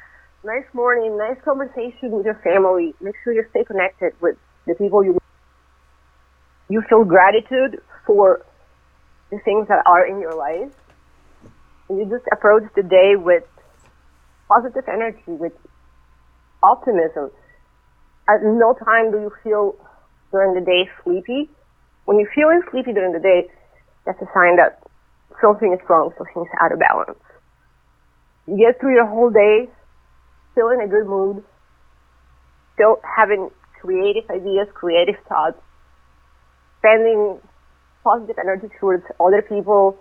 nice 0.44 0.68
morning, 0.74 1.18
nice 1.18 1.38
conversation 1.46 2.12
with 2.12 2.26
your 2.26 2.40
family. 2.44 2.94
Make 3.00 3.16
sure 3.24 3.34
you 3.34 3.46
stay 3.52 3.64
connected 3.64 4.14
with 4.20 4.36
the 4.68 4.76
people 4.76 5.04
you 5.04 5.23
you 6.74 6.82
feel 6.90 7.04
gratitude 7.04 7.80
for 8.08 8.44
the 9.30 9.38
things 9.46 9.68
that 9.68 9.84
are 9.86 10.06
in 10.06 10.20
your 10.20 10.34
life. 10.34 10.74
And 11.88 12.00
you 12.00 12.06
just 12.10 12.26
approach 12.32 12.64
the 12.76 12.82
day 12.82 13.14
with 13.16 13.44
positive 14.50 14.84
energy, 14.88 15.22
with 15.28 15.54
optimism. 16.64 17.30
At 18.28 18.42
no 18.42 18.74
time 18.74 19.12
do 19.12 19.20
you 19.20 19.32
feel 19.44 19.76
during 20.32 20.56
the 20.56 20.66
day 20.66 20.90
sleepy. 21.04 21.50
When 22.06 22.18
you're 22.20 22.34
feeling 22.34 22.64
sleepy 22.72 22.92
during 22.92 23.14
the 23.14 23.20
day, 23.20 23.50
that's 24.06 24.20
a 24.20 24.30
sign 24.34 24.58
that 24.58 24.82
something 25.40 25.72
is 25.74 25.80
wrong, 25.88 26.12
something 26.18 26.42
is 26.42 26.50
out 26.60 26.72
of 26.72 26.80
balance. 26.80 27.22
You 28.48 28.58
get 28.58 28.80
through 28.80 28.96
your 28.96 29.06
whole 29.06 29.30
day 29.30 29.70
still 30.52 30.70
in 30.70 30.82
a 30.82 30.88
good 30.88 31.06
mood, 31.06 31.44
still 32.74 32.98
having 33.06 33.52
creative 33.80 34.28
ideas, 34.30 34.68
creative 34.74 35.16
thoughts, 35.30 35.60
spending 36.84 37.40
positive 38.04 38.36
energy 38.38 38.68
towards 38.80 39.04
other 39.20 39.42
people, 39.42 39.98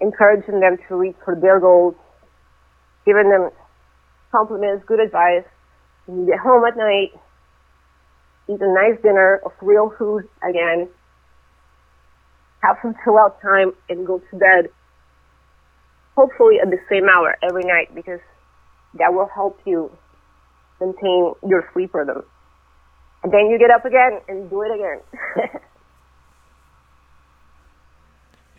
encouraging 0.00 0.60
them 0.60 0.78
to 0.88 0.96
reach 0.96 1.16
for 1.24 1.36
their 1.36 1.60
goals, 1.60 1.94
giving 3.04 3.28
them 3.28 3.50
compliments, 4.32 4.84
good 4.86 5.00
advice. 5.00 5.44
When 6.06 6.20
you 6.20 6.26
get 6.26 6.38
home 6.38 6.64
at 6.64 6.76
night, 6.76 7.12
eat 8.48 8.60
a 8.60 8.72
nice 8.72 8.96
dinner 9.02 9.40
of 9.44 9.52
real 9.60 9.92
food 9.98 10.24
again, 10.48 10.88
have 12.62 12.76
some 12.80 12.94
chill 13.04 13.18
out 13.18 13.40
time, 13.42 13.72
and 13.90 14.06
go 14.06 14.18
to 14.18 14.36
bed. 14.36 14.70
Hopefully 16.16 16.56
at 16.60 16.70
the 16.70 16.78
same 16.90 17.04
hour 17.04 17.36
every 17.42 17.64
night 17.64 17.94
because 17.94 18.20
that 18.98 19.12
will 19.12 19.28
help 19.32 19.60
you 19.66 19.92
maintain 20.80 21.34
your 21.46 21.68
sleep 21.72 21.94
rhythm. 21.94 22.22
And 23.22 23.32
then 23.32 23.50
you 23.50 23.58
get 23.58 23.70
up 23.70 23.84
again 23.84 24.20
and 24.26 24.48
do 24.48 24.62
it 24.62 24.72
again. 24.74 25.60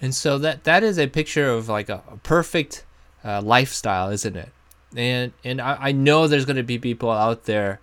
And 0.01 0.15
so 0.15 0.37
that 0.39 0.63
that 0.63 0.83
is 0.83 0.97
a 0.97 1.07
picture 1.07 1.49
of 1.49 1.67
like 1.67 1.89
a, 1.89 2.03
a 2.09 2.17
perfect 2.17 2.85
uh, 3.23 3.41
lifestyle, 3.41 4.09
isn't 4.09 4.35
it? 4.35 4.49
And 4.95 5.33
and 5.43 5.61
I, 5.61 5.77
I 5.79 5.91
know 5.91 6.27
there's 6.27 6.45
going 6.45 6.57
to 6.57 6.63
be 6.63 6.79
people 6.79 7.11
out 7.11 7.43
there 7.45 7.79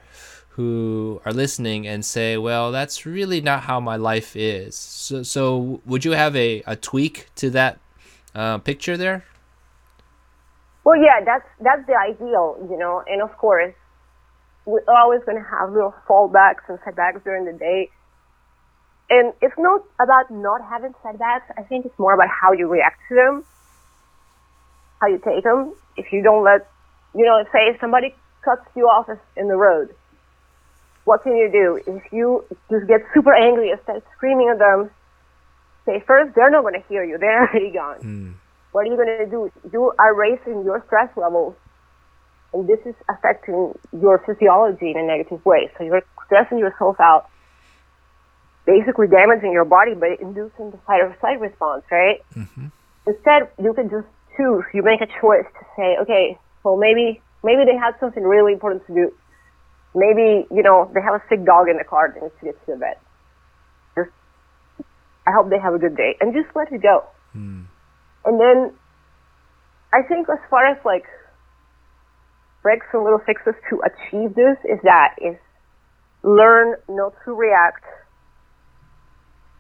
who 0.51 1.21
are 1.27 1.33
listening 1.33 1.87
and 1.87 2.03
say, 2.05 2.39
well, 2.39 2.73
that's 2.73 3.05
really 3.05 3.43
not 3.43 3.65
how 3.65 3.79
my 3.79 3.97
life 3.97 4.35
is. 4.35 4.75
So 4.75 5.23
so 5.23 5.81
would 5.85 6.05
you 6.05 6.13
have 6.13 6.35
a, 6.35 6.63
a 6.67 6.77
tweak 6.77 7.29
to 7.37 7.51
that 7.51 7.79
uh, 8.35 8.59
picture 8.59 8.97
there? 8.97 9.25
Well, 10.85 10.97
yeah, 10.97 11.25
that's 11.25 11.45
that's 11.61 11.87
the 11.87 11.95
ideal, 11.95 12.57
you 12.71 12.79
know. 12.79 13.03
And 13.07 13.21
of 13.21 13.37
course, 13.37 13.75
we're 14.65 14.85
always 14.89 15.21
going 15.27 15.37
to 15.37 15.49
have 15.49 15.73
little 15.73 15.95
fallbacks 16.09 16.65
and 16.69 16.79
setbacks 16.85 17.21
during 17.25 17.45
the 17.45 17.53
day 17.53 17.91
and 19.09 19.33
it's 19.41 19.55
not 19.59 19.83
about 20.01 20.31
not 20.31 20.61
having 20.69 20.95
setbacks. 21.03 21.51
I 21.57 21.63
think 21.63 21.87
it's 21.87 21.99
more 21.99 22.15
about 22.15 22.29
how 22.29 22.53
you 22.53 22.67
react 22.67 22.99
to 23.09 23.15
them, 23.15 23.45
how 25.01 25.07
you 25.07 25.19
take 25.19 25.45
them. 25.45 25.75
If 25.97 26.13
you 26.13 26.23
don't 26.23 26.45
let, 26.45 26.69
you 27.15 27.25
know, 27.25 27.43
say 27.53 27.71
if 27.73 27.81
somebody 27.81 28.15
cuts 28.45 28.67
you 28.75 28.85
off 28.87 29.09
in 29.37 29.49
the 29.49 29.57
road, 29.57 29.95
what 31.05 31.23
can 31.23 31.37
you 31.37 31.49
do? 31.51 31.81
If 31.87 32.13
you 32.13 32.45
just 32.71 32.89
get 32.89 33.01
super 33.15 33.33
angry 33.33 33.71
and 33.71 33.81
start 33.83 34.03
screaming 34.17 34.49
at 34.51 34.59
them, 34.59 34.91
say 35.87 36.03
first 36.05 36.35
they're 36.35 36.51
not 36.51 36.63
going 36.63 36.75
to 36.75 36.87
hear 36.89 37.05
you. 37.05 37.17
They're 37.19 37.49
already 37.49 37.71
gone. 37.71 38.01
Mm. 38.01 38.35
What 38.73 38.87
are 38.87 38.91
you 38.91 38.97
going 38.97 39.19
to 39.19 39.27
do? 39.27 39.51
You 39.73 39.93
are 39.99 40.15
raising 40.15 40.65
your 40.65 40.83
stress 40.87 41.09
levels, 41.17 41.55
and 42.53 42.69
this 42.69 42.81
is 42.85 42.95
affecting 43.09 43.73
your 43.93 44.19
physiology 44.27 44.91
in 44.91 44.99
a 44.99 45.03
negative 45.03 45.47
way. 45.47 45.71
So 45.79 45.85
you're 45.85 46.03
stressing 46.27 46.59
yourself 46.59 46.97
out 47.01 47.31
basically 48.67 49.07
damaging 49.07 49.53
your 49.53 49.65
body 49.65 49.95
by 49.95 50.17
inducing 50.21 50.71
the 50.71 50.79
fight 50.87 51.01
or 51.01 51.17
flight 51.21 51.41
response, 51.41 51.85
right? 51.91 52.21
Mm-hmm. 52.35 52.67
Instead, 53.07 53.49
you 53.63 53.73
can 53.73 53.89
just 53.89 54.09
choose. 54.37 54.65
You 54.75 54.83
make 54.83 55.01
a 55.01 55.07
choice 55.21 55.47
to 55.47 55.65
say, 55.77 55.97
okay, 56.03 56.39
well 56.65 56.77
maybe 56.77 57.23
maybe 57.45 57.63
they 57.65 57.79
had 57.79 57.95
something 58.01 58.23
really 58.23 58.53
important 58.53 58.87
to 58.89 58.95
do. 58.95 59.13
maybe 59.95 60.47
you 60.51 60.63
know 60.63 60.91
they 60.93 61.01
have 61.01 61.15
a 61.15 61.23
sick 61.29 61.45
dog 61.47 61.69
in 61.69 61.79
the 61.79 61.85
car 61.85 62.13
that 62.13 62.21
needs 62.23 62.35
to 62.41 62.47
get 62.47 62.67
to 62.67 62.73
the 62.73 62.77
vet. 62.77 63.01
Just 63.95 64.11
I 65.27 65.31
hope 65.33 65.49
they 65.49 65.59
have 65.59 65.75
a 65.75 65.79
good 65.79 65.97
day 65.97 66.17
and 66.21 66.35
just 66.35 66.55
let 66.55 66.73
it 66.73 66.83
go. 66.83 67.05
Hmm. 67.33 67.63
And 68.25 68.41
then 68.41 68.73
I 69.95 70.03
think 70.03 70.29
as 70.29 70.43
far 70.51 70.67
as 70.67 70.77
like 70.85 71.07
breaks 72.63 72.87
and 72.93 73.05
little 73.05 73.23
fixes 73.25 73.55
to 73.71 73.81
achieve 73.87 74.35
this 74.35 74.59
is 74.65 74.81
that 74.83 75.15
is 75.23 75.37
learn 76.25 76.75
not 76.89 77.15
to 77.25 77.33
react 77.33 77.85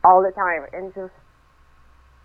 all 0.07 0.23
the 0.23 0.31
time 0.31 0.63
and 0.73 0.95
just 0.95 1.13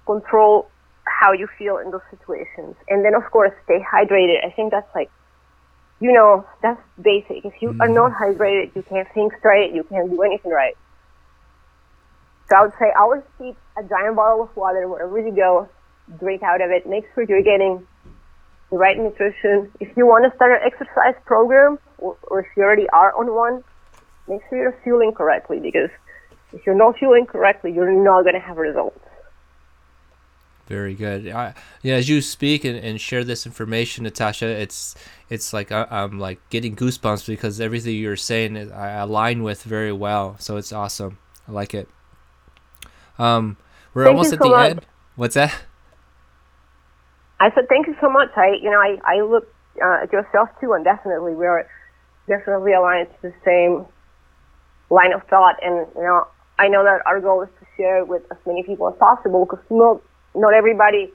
control 0.06 0.70
how 1.06 1.32
you 1.34 1.48
feel 1.58 1.78
in 1.78 1.90
those 1.90 2.06
situations. 2.12 2.76
And 2.88 3.04
then 3.04 3.16
of 3.16 3.26
course 3.32 3.52
stay 3.66 3.80
hydrated. 3.82 4.46
I 4.46 4.52
think 4.52 4.72
that's 4.72 4.94
like 4.94 5.10
you 6.02 6.12
know, 6.12 6.46
that's 6.64 6.82
basic. 7.00 7.46
If 7.46 7.54
you 7.62 7.70
are 7.70 7.88
mm-hmm. 7.88 7.94
not 7.94 8.12
hydrated, 8.14 8.76
you 8.76 8.82
can't 8.82 9.08
think 9.14 9.34
straight, 9.38 9.72
you 9.74 9.84
can't 9.84 10.10
do 10.10 10.22
anything 10.24 10.52
right. 10.52 10.76
So 12.50 12.58
I 12.58 12.62
would 12.64 12.74
say 12.80 12.92
always 13.00 13.22
keep 13.38 13.56
a 13.78 13.84
giant 13.84 14.16
bottle 14.16 14.44
of 14.44 14.56
water 14.58 14.88
wherever 14.88 15.20
you 15.20 15.34
go, 15.34 15.70
drink 16.20 16.42
out 16.44 16.60
of 16.60 16.72
it, 16.72 16.88
make 16.88 17.06
sure 17.14 17.24
you're 17.24 17.44
getting 17.44 17.86
the 18.72 18.78
right 18.78 18.98
nutrition. 18.98 19.72
If 19.80 19.96
you 19.96 20.06
want 20.08 20.30
to 20.30 20.36
start 20.36 20.52
an 20.52 20.66
exercise 20.66 21.16
program, 21.26 21.78
or, 22.00 22.18
or 22.24 22.40
if 22.42 22.48
you 22.58 22.64
already 22.64 22.90
are 22.90 23.14
on 23.16 23.34
one, 23.34 23.64
make 24.28 24.42
sure 24.50 24.58
you're 24.58 24.80
fueling 24.84 25.14
correctly 25.14 25.60
because 25.60 25.92
if 26.54 26.66
you're 26.66 26.76
not 26.76 26.98
fueling 26.98 27.26
correctly, 27.26 27.72
you're 27.72 27.92
not 27.92 28.24
going 28.24 28.36
to 28.36 28.40
have 28.40 28.58
results. 28.58 29.00
Very 30.68 30.94
good. 30.94 31.28
I, 31.28 31.54
yeah, 31.82 31.96
as 31.96 32.08
you 32.08 32.22
speak 32.22 32.64
and, 32.64 32.78
and 32.78 33.02
share 33.02 33.26
this 33.26 33.46
information, 33.46 34.06
Natasha, 34.06 34.46
it's 34.46 34.96
it's 35.30 35.52
like 35.52 35.72
I, 35.72 35.86
I'm 35.90 36.18
like 36.18 36.40
getting 36.50 36.76
goosebumps 36.76 37.28
because 37.28 37.60
everything 37.60 37.96
you're 37.96 38.16
saying 38.16 38.56
is, 38.56 38.72
I 38.72 38.92
align 38.92 39.44
with 39.44 39.64
very 39.64 39.92
well. 39.92 40.38
So 40.40 40.56
it's 40.56 40.72
awesome. 40.72 41.18
I 41.48 41.52
like 41.52 41.74
it. 41.74 41.90
Um, 43.20 43.58
we're 43.94 44.06
Thank 44.06 44.16
almost 44.16 44.34
at 44.34 44.40
so 44.40 44.46
the 44.46 44.56
much. 44.56 44.72
end. 44.72 44.86
What's 45.16 45.36
that? 45.36 45.54
I 47.42 47.54
said 47.54 47.68
thank 47.68 47.88
you 47.88 47.96
so 48.00 48.10
much. 48.10 48.30
I, 48.38 48.54
you 48.62 48.70
know, 48.70 48.80
I, 48.80 48.98
I 49.04 49.22
look 49.24 49.54
uh, 49.84 50.04
at 50.04 50.14
yourself 50.14 50.50
too, 50.62 50.74
and 50.74 50.86
definitely 50.86 51.34
we 51.34 51.48
are 51.48 51.68
definitely 52.28 52.74
aligned 52.74 53.10
to 53.10 53.30
the 53.30 53.34
same 53.44 53.86
line 54.90 55.12
of 55.12 55.24
thought. 55.28 55.56
And 55.62 55.88
you 55.96 56.02
know, 56.04 56.28
I 56.62 56.68
know 56.68 56.84
that 56.84 57.02
our 57.08 57.20
goal 57.20 57.42
is 57.42 57.50
to 57.60 57.66
share 57.76 58.06
with 58.06 58.22
as 58.32 58.38
many 58.46 58.62
people 58.62 58.88
as 58.88 58.96
possible 59.00 59.46
because 59.46 59.66
not 59.72 60.00
not 60.36 60.54
everybody 60.54 61.12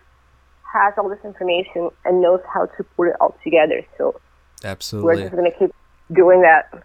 has 0.72 0.92
all 0.98 1.08
this 1.08 1.24
information 1.24 1.88
and 2.04 2.20
knows 2.20 2.40
how 2.52 2.66
to 2.66 2.82
put 2.96 3.08
it 3.10 3.16
all 3.20 3.36
together. 3.44 3.86
So 3.96 4.20
absolutely, 4.64 5.06
we're 5.06 5.22
just 5.22 5.36
gonna 5.36 5.56
keep 5.56 5.72
doing 6.12 6.42
that. 6.42 6.82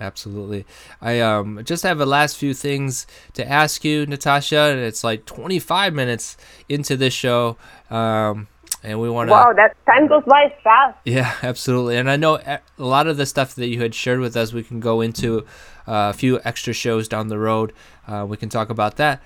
Absolutely. 0.00 0.66
I 1.00 1.20
um 1.20 1.62
just 1.64 1.84
have 1.84 2.00
a 2.00 2.06
last 2.06 2.36
few 2.36 2.52
things 2.52 3.06
to 3.34 3.48
ask 3.48 3.84
you, 3.84 4.06
Natasha, 4.06 4.72
and 4.72 4.80
it's 4.80 5.04
like 5.04 5.24
25 5.26 5.94
minutes 5.94 6.36
into 6.68 6.96
this 6.96 7.14
show. 7.14 7.56
Um 7.90 8.48
and 8.82 9.00
we 9.00 9.08
want 9.08 9.28
to 9.28 9.32
Wow, 9.32 9.52
that 9.54 9.76
time 9.86 10.08
goes 10.08 10.24
by 10.26 10.54
fast. 10.62 10.98
Yeah, 11.04 11.34
absolutely. 11.42 11.96
And 11.96 12.10
I 12.10 12.16
know 12.16 12.36
a 12.36 12.60
a 12.78 12.84
lot 12.84 13.06
of 13.06 13.16
the 13.16 13.26
stuff 13.26 13.54
that 13.54 13.68
you 13.68 13.80
had 13.80 13.94
shared 13.94 14.20
with 14.20 14.36
us, 14.36 14.52
we 14.52 14.62
can 14.62 14.80
go 14.80 15.00
into 15.00 15.40
uh, 15.86 16.10
a 16.10 16.12
few 16.12 16.40
extra 16.44 16.72
shows 16.72 17.08
down 17.08 17.28
the 17.28 17.38
road. 17.38 17.72
Uh, 18.06 18.26
we 18.28 18.36
can 18.36 18.48
talk 18.48 18.70
about 18.70 18.96
that. 18.96 19.22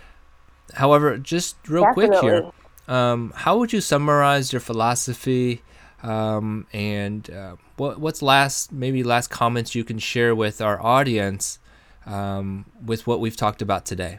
However, 0.75 1.17
just 1.17 1.57
real 1.69 1.87
quick 1.95 2.13
here, 2.21 2.51
um, 2.89 3.33
how 3.35 3.59
would 3.59 3.73
you 3.73 3.81
summarize 3.81 4.53
your 4.53 4.61
philosophy 4.61 5.63
um, 6.03 6.67
and 6.73 7.31
uh, 7.31 7.57
what 7.77 7.99
what's 7.99 8.23
last 8.23 8.73
maybe 8.73 9.03
last 9.03 9.29
comments 9.29 9.75
you 9.75 9.85
can 9.85 9.99
share 9.99 10.35
with 10.35 10.61
our 10.61 10.81
audience 10.85 11.59
um, 12.05 12.67
with 12.85 13.07
what 13.07 13.21
we've 13.21 13.37
talked 13.37 13.63
about 13.63 13.87
today? 13.87 14.19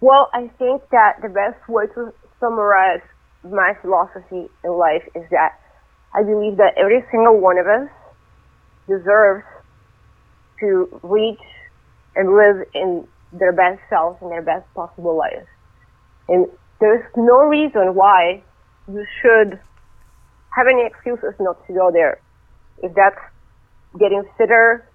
Well, 0.00 0.30
I 0.32 0.48
think 0.58 0.82
that 0.92 1.20
the 1.20 1.28
best 1.28 1.68
way 1.68 1.86
to 1.94 2.12
summarize 2.40 3.00
my 3.44 3.74
philosophy 3.80 4.48
in 4.64 4.70
life 4.72 5.04
is 5.14 5.24
that 5.30 5.60
I 6.14 6.22
believe 6.22 6.56
that 6.56 6.74
every 6.76 7.04
single 7.10 7.38
one 7.40 7.58
of 7.58 7.66
us 7.66 7.88
deserves 8.88 9.44
to 10.60 11.00
reach 11.02 11.40
and 12.16 12.36
live 12.36 12.66
in 12.74 13.06
their 13.32 13.52
best 13.52 13.80
self 13.88 14.20
and 14.20 14.30
their 14.30 14.42
best 14.42 14.66
possible 14.74 15.16
life. 15.16 15.46
And 16.28 16.46
there's 16.80 17.04
no 17.16 17.42
reason 17.44 17.94
why 17.94 18.42
you 18.88 19.04
should 19.22 19.60
have 20.50 20.66
any 20.66 20.84
excuses 20.86 21.34
not 21.38 21.64
to 21.66 21.72
go 21.72 21.90
there. 21.92 22.20
If 22.82 22.94
that's 22.94 23.20
getting 23.98 24.24
fitter, 24.36 24.88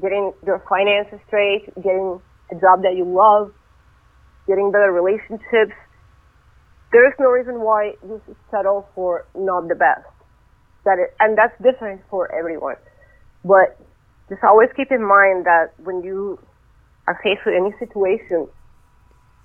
getting 0.00 0.32
your 0.44 0.62
finances 0.68 1.18
straight, 1.26 1.72
getting 1.76 2.20
a 2.50 2.54
job 2.54 2.82
that 2.82 2.94
you 2.96 3.04
love, 3.04 3.52
getting 4.46 4.70
better 4.70 4.92
relationships. 4.92 5.76
There 6.92 7.06
is 7.06 7.14
no 7.18 7.28
reason 7.28 7.60
why 7.60 7.94
you 8.02 8.20
should 8.24 8.36
settle 8.50 8.88
for 8.94 9.26
not 9.36 9.68
the 9.68 9.74
best. 9.74 10.08
That 10.84 10.98
it, 10.98 11.14
and 11.20 11.36
that's 11.36 11.54
different 11.62 12.00
for 12.10 12.32
everyone. 12.34 12.76
But 13.44 13.78
just 14.28 14.42
always 14.42 14.70
keep 14.76 14.90
in 14.90 15.04
mind 15.04 15.44
that 15.44 15.72
when 15.82 16.02
you 16.02 16.38
are 17.06 17.18
faced 17.22 17.44
with 17.44 17.54
any 17.54 17.72
situation, 17.78 18.48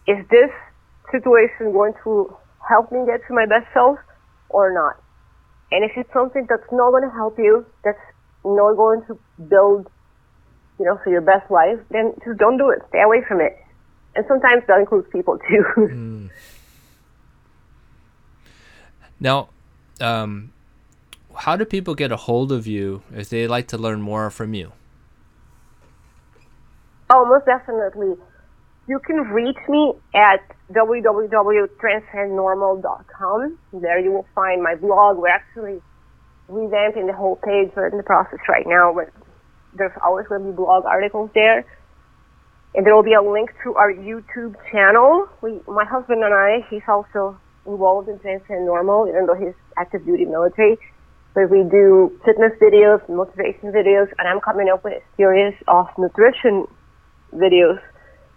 is 0.08 0.20
this 0.32 0.52
situation 1.12 1.72
going 1.72 1.94
to 2.04 2.36
help 2.68 2.92
me 2.92 3.04
get 3.06 3.26
to 3.28 3.34
my 3.34 3.46
best 3.46 3.68
self 3.74 3.98
or 4.50 4.74
not? 4.74 5.02
And 5.72 5.84
if 5.84 5.92
it's 5.98 6.12
something 6.14 6.46
that's 6.48 6.70
not 6.72 6.92
going 6.92 7.04
to 7.04 7.14
help 7.14 7.38
you, 7.38 7.66
that's 7.84 8.00
not 8.46 8.76
going 8.76 9.04
to 9.08 9.18
build, 9.50 9.88
you 10.80 10.86
know, 10.86 11.00
for 11.04 11.10
your 11.10 11.22
best 11.22 11.50
life, 11.52 11.80
then 11.90 12.14
just 12.24 12.40
don't 12.40 12.58
do 12.58 12.70
it. 12.70 12.80
Stay 12.90 13.02
away 13.02 13.24
from 13.28 13.42
it 13.42 13.58
and 14.16 14.26
sometimes 14.28 14.64
that 14.68 14.80
includes 14.80 15.08
people 15.12 15.38
too. 15.50 15.64
Mm. 15.78 16.30
Now, 19.24 19.50
um, 20.02 20.52
how 21.34 21.56
do 21.56 21.64
people 21.64 21.96
get 21.96 22.12
a 22.12 22.18
hold 22.18 22.52
of 22.52 22.68
you 22.68 23.04
if 23.16 23.30
they'd 23.30 23.48
like 23.48 23.70
to 23.70 23.78
learn 23.78 24.02
more 24.02 24.30
from 24.30 24.54
you? 24.54 24.74
oh, 27.10 27.26
most 27.26 27.46
definitely. 27.46 28.18
You 28.88 29.00
can 29.00 29.22
reach 29.32 29.58
me 29.70 29.94
at 30.14 30.42
www.transcendnormal.com. 30.74 33.58
There 33.72 34.00
you 34.00 34.12
will 34.12 34.28
find 34.36 34.62
my 34.62 34.76
blog. 34.76 35.18
We're 35.18 35.30
actually 35.30 35.82
revamping 36.50 37.08
the 37.08 37.14
whole 37.14 37.38
page. 37.38 37.72
We're 37.76 37.88
in 37.88 37.96
the 37.98 38.04
process 38.04 38.40
right 38.50 38.68
now, 38.68 38.94
but 38.94 39.10
there's 39.74 39.94
always 40.04 40.28
going 40.28 40.44
to 40.44 40.50
be 40.50 40.56
blog 40.56 40.84
articles 40.86 41.30
there. 41.34 41.66
And 42.76 42.86
there 42.86 42.94
will 42.94 43.04
be 43.04 43.14
a 43.14 43.22
link 43.22 43.54
to 43.64 43.74
our 43.76 43.94
YouTube 43.94 44.58
channel. 44.72 45.30
We, 45.42 45.62
my 45.68 45.86
husband 45.86 46.22
and 46.24 46.34
I, 46.34 46.66
he's 46.70 46.82
also 46.88 47.38
involved 47.65 48.10
in 48.10 48.19
Transcend 48.19 48.65
Normal, 48.65 49.08
even 49.08 49.26
though 49.26 49.36
he's 49.36 49.56
active 49.78 50.06
duty 50.06 50.26
military. 50.26 50.78
But 51.34 51.49
we 51.49 51.63
do 51.63 52.12
fitness 52.26 52.54
videos, 52.62 53.02
motivation 53.10 53.71
videos, 53.71 54.08
and 54.19 54.28
I'm 54.28 54.39
coming 54.39 54.69
up 54.69 54.84
with 54.84 54.93
a 54.93 55.04
series 55.17 55.56
of 55.67 55.88
nutrition 55.97 56.67
videos 57.34 57.80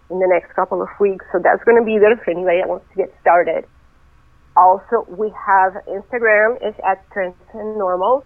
in 0.09 0.19
the 0.19 0.27
next 0.27 0.55
couple 0.55 0.81
of 0.81 0.87
weeks. 0.99 1.25
So 1.31 1.39
that's 1.43 1.63
going 1.63 1.77
to 1.77 1.85
be 1.85 1.99
there 1.99 2.17
for 2.17 2.31
anybody 2.31 2.59
that 2.61 2.67
wants 2.69 2.85
to 2.89 2.95
get 2.95 3.13
started. 3.21 3.65
Also, 4.55 5.05
we 5.09 5.31
have 5.45 5.73
Instagram 5.85 6.57
is 6.67 6.73
at 6.83 7.05
Transcend 7.11 7.77
Normal, 7.77 8.25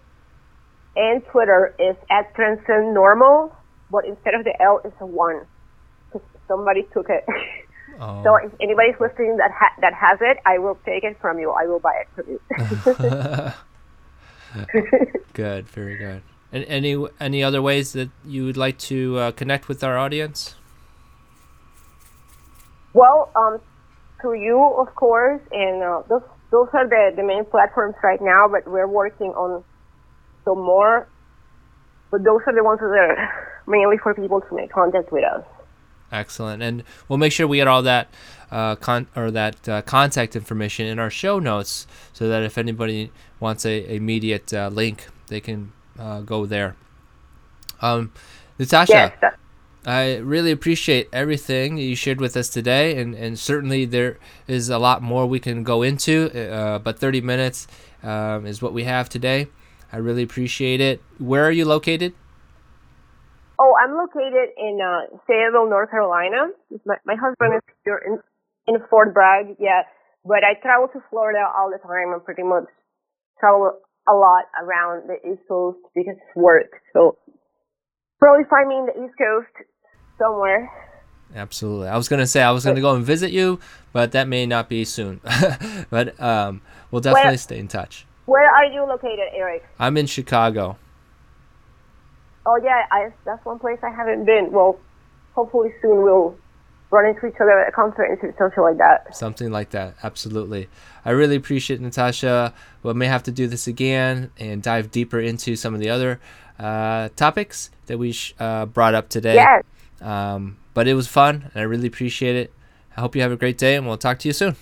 and 0.95 1.21
Twitter 1.31 1.75
is 1.77 1.97
at 2.09 2.33
Transcend 2.35 2.93
Normal, 2.93 3.53
but 3.91 4.05
instead 4.05 4.35
of 4.35 4.45
the 4.45 4.55
L, 4.61 4.79
it's 4.85 4.95
a 5.01 5.05
one. 5.05 5.41
'Cause 6.11 6.21
Somebody 6.47 6.83
took 6.93 7.09
it. 7.09 7.25
Oh. 8.01 8.23
So 8.23 8.35
if 8.35 8.51
anybody's 8.59 8.99
listening 8.99 9.37
that 9.37 9.51
ha- 9.51 9.75
that 9.79 9.93
has 9.93 10.17
it, 10.21 10.37
I 10.45 10.57
will 10.57 10.77
take 10.85 11.03
it 11.03 11.17
from 11.21 11.37
you. 11.37 11.51
I 11.51 11.67
will 11.67 11.79
buy 11.79 12.01
it 12.01 12.07
from 12.15 12.25
you. 12.33 13.53
Good, 15.33 15.67
very 15.69 15.95
good. 15.97 16.23
And 16.51 16.65
any 16.65 16.97
any 17.19 17.41
other 17.41 17.61
ways 17.61 17.93
that 17.93 18.09
you 18.25 18.43
would 18.45 18.57
like 18.57 18.77
to 18.89 19.17
uh, 19.17 19.31
connect 19.31 19.69
with 19.69 19.83
our 19.83 19.97
audience? 19.97 20.55
well, 22.93 23.31
um, 23.35 23.59
through 24.19 24.41
you, 24.41 24.61
of 24.77 24.93
course, 24.95 25.41
and 25.51 25.81
uh, 25.81 26.01
those 26.09 26.23
those 26.51 26.67
are 26.73 26.87
the, 26.87 27.13
the 27.15 27.23
main 27.23 27.45
platforms 27.45 27.95
right 28.03 28.19
now. 28.21 28.47
But 28.49 28.67
we're 28.67 28.87
working 28.87 29.31
on 29.31 29.63
some 30.43 30.61
more. 30.61 31.07
But 32.11 32.23
those 32.23 32.41
are 32.45 32.53
the 32.53 32.63
ones 32.63 32.79
that 32.79 32.87
are 32.87 33.63
mainly 33.67 33.97
for 33.97 34.13
people 34.13 34.41
to 34.41 34.55
make 34.55 34.71
contact 34.71 35.11
with 35.11 35.23
us. 35.23 35.45
Excellent, 36.12 36.62
and 36.62 36.84
we'll 37.08 37.17
make 37.17 37.32
sure 37.32 37.47
we 37.47 37.58
get 37.58 37.67
all 37.67 37.84
that 37.84 38.10
uh, 38.52 38.76
con- 38.76 39.08
or 39.15 39.32
that 39.32 39.69
uh, 39.69 39.82
contact 39.84 40.36
information 40.36 40.86
in 40.86 41.00
our 41.00 41.10
show 41.10 41.39
notes, 41.39 41.88
so 42.12 42.28
that 42.28 42.43
if 42.43 42.58
anybody 42.58 43.12
wants 43.39 43.65
a 43.65 43.95
immediate 43.95 44.54
uh, 44.54 44.67
link, 44.67 45.08
they 45.28 45.39
can 45.39 45.71
uh, 45.97 46.21
go 46.21 46.45
there. 46.45 46.76
Um, 47.82 48.12
Natasha, 48.60 49.13
Yes, 49.21 49.34
I 49.86 50.17
really 50.17 50.52
appreciate 50.52 51.10
everything 51.12 51.78
you 51.78 51.95
shared 51.95 52.21
with 52.21 52.38
us 52.38 52.50
today, 52.50 53.02
and, 53.02 53.15
and 53.15 53.39
certainly 53.39 53.86
there 53.86 54.19
is 54.47 54.69
a 54.69 54.78
lot 54.78 55.02
more 55.02 55.26
we 55.26 55.39
can 55.39 55.63
go 55.63 55.82
into, 55.82 56.30
uh, 56.32 56.78
but 56.78 57.00
30 57.00 57.21
minutes 57.21 57.67
um, 58.04 58.45
is 58.45 58.62
what 58.62 58.74
we 58.74 58.84
have 58.84 59.10
today. 59.10 59.47
I 59.91 59.97
really 59.97 60.24
appreciate 60.24 60.82
it. 60.82 61.02
Where 61.17 61.43
are 61.45 61.52
you 61.52 61.65
located? 61.65 62.13
Oh, 63.62 63.76
I'm 63.78 63.93
located 63.93 64.50
in 64.58 64.80
uh, 64.82 65.17
Fayetteville, 65.28 65.69
North 65.69 65.91
Carolina. 65.91 66.50
My, 66.84 66.95
my 67.06 67.13
husband 67.13 67.54
is 67.54 67.62
here 67.86 68.02
in, 68.02 68.17
in 68.65 68.82
Fort 68.89 69.13
Bragg, 69.13 69.56
yeah. 69.60 69.84
But 70.26 70.41
I 70.43 70.60
travel 70.60 70.88
to 70.93 71.00
Florida 71.12 71.45
all 71.45 71.69
the 71.69 71.78
time 71.78 72.12
and 72.12 72.26
pretty 72.26 72.41
much 72.41 72.65
travel 73.39 73.78
a 74.10 74.13
lot 74.13 74.45
around 74.60 75.10
the 75.10 75.17
East 75.30 75.43
Coast 75.47 75.78
because 75.93 76.15
it's 76.17 76.36
work. 76.36 76.82
So 76.93 77.17
probably 78.17 78.45
find 78.50 78.67
me 78.67 78.78
in 78.78 78.86
the 78.88 79.06
East 79.06 79.13
Coast 79.17 79.69
somewhere. 80.17 80.71
Absolutely. 81.36 81.88
I 81.88 81.97
was 81.97 82.10
gonna 82.10 82.28
say 82.28 82.41
I 82.41 82.52
was 82.52 82.65
gonna 82.65 82.82
go 82.82 82.95
and 82.95 83.06
visit 83.06 83.32
you, 83.32 83.60
but 83.93 84.12
that 84.13 84.28
may 84.28 84.47
not 84.47 84.69
be 84.69 84.86
soon. 84.86 85.21
but 85.91 86.19
um, 86.19 86.62
we'll 86.89 87.02
definitely 87.02 87.30
Where- 87.30 87.38
stay 87.38 87.60
in 87.60 87.67
touch. 87.67 88.08
Where 88.26 88.50
are 88.50 88.65
you 88.65 88.86
located, 88.88 89.34
Eric? 89.36 89.63
I'm 89.80 89.97
in 89.97 90.06
Chicago. 90.06 90.78
Oh 92.45 92.60
yeah, 92.63 92.86
I, 92.91 93.12
that's 93.25 93.43
one 93.45 93.60
place 93.60 93.80
I 93.84 93.89
haven't 93.89 94.25
been. 94.25 94.51
Well, 94.51 94.80
hopefully 95.34 95.73
soon 95.82 96.01
we'll 96.04 96.36
run 96.89 97.06
into 97.06 97.25
each 97.27 97.36
other 97.36 97.60
at 97.60 97.69
a 97.69 97.71
conference 97.71 98.19
or 98.21 98.34
something 98.38 98.63
like 98.63 98.77
that. 98.77 99.15
Something 99.15 99.51
like 99.51 99.69
that. 99.69 99.95
Absolutely. 100.04 100.67
I 101.06 101.12
really 101.12 101.38
appreciate 101.38 101.80
it, 101.80 101.84
Natasha. 101.84 102.54
We 102.84 102.93
may 102.93 103.08
have 103.08 103.23
to 103.23 103.32
do 103.32 103.47
this 103.47 103.67
again 103.67 104.32
and 104.38 104.62
dive 104.62 104.91
deeper 104.91 105.19
into 105.19 105.56
some 105.56 105.73
of 105.73 105.80
the 105.80 105.89
other 105.89 106.19
uh, 106.60 107.10
topics 107.15 107.71
that 107.86 107.97
we 107.97 108.12
sh- 108.12 108.34
uh, 108.39 108.65
brought 108.65 108.93
up 108.93 109.10
today. 109.10 109.36
Yes. 109.36 109.63
Um, 110.01 110.58
but 110.73 110.88
it 110.88 110.93
was 110.93 111.08
fun, 111.08 111.49
and 111.54 111.62
I 111.62 111.63
really 111.63 111.88
appreciate 111.88 112.36
it. 112.36 112.54
I 112.95 113.01
hope 113.01 113.15
you 113.15 113.21
have 113.21 113.32
a 113.32 113.38
great 113.38 113.58
day, 113.58 113.75
and 113.75 113.88
we'll 113.88 113.97
talk 113.97 114.19
to 114.19 114.27
you 114.27 114.34
soon. 114.34 114.56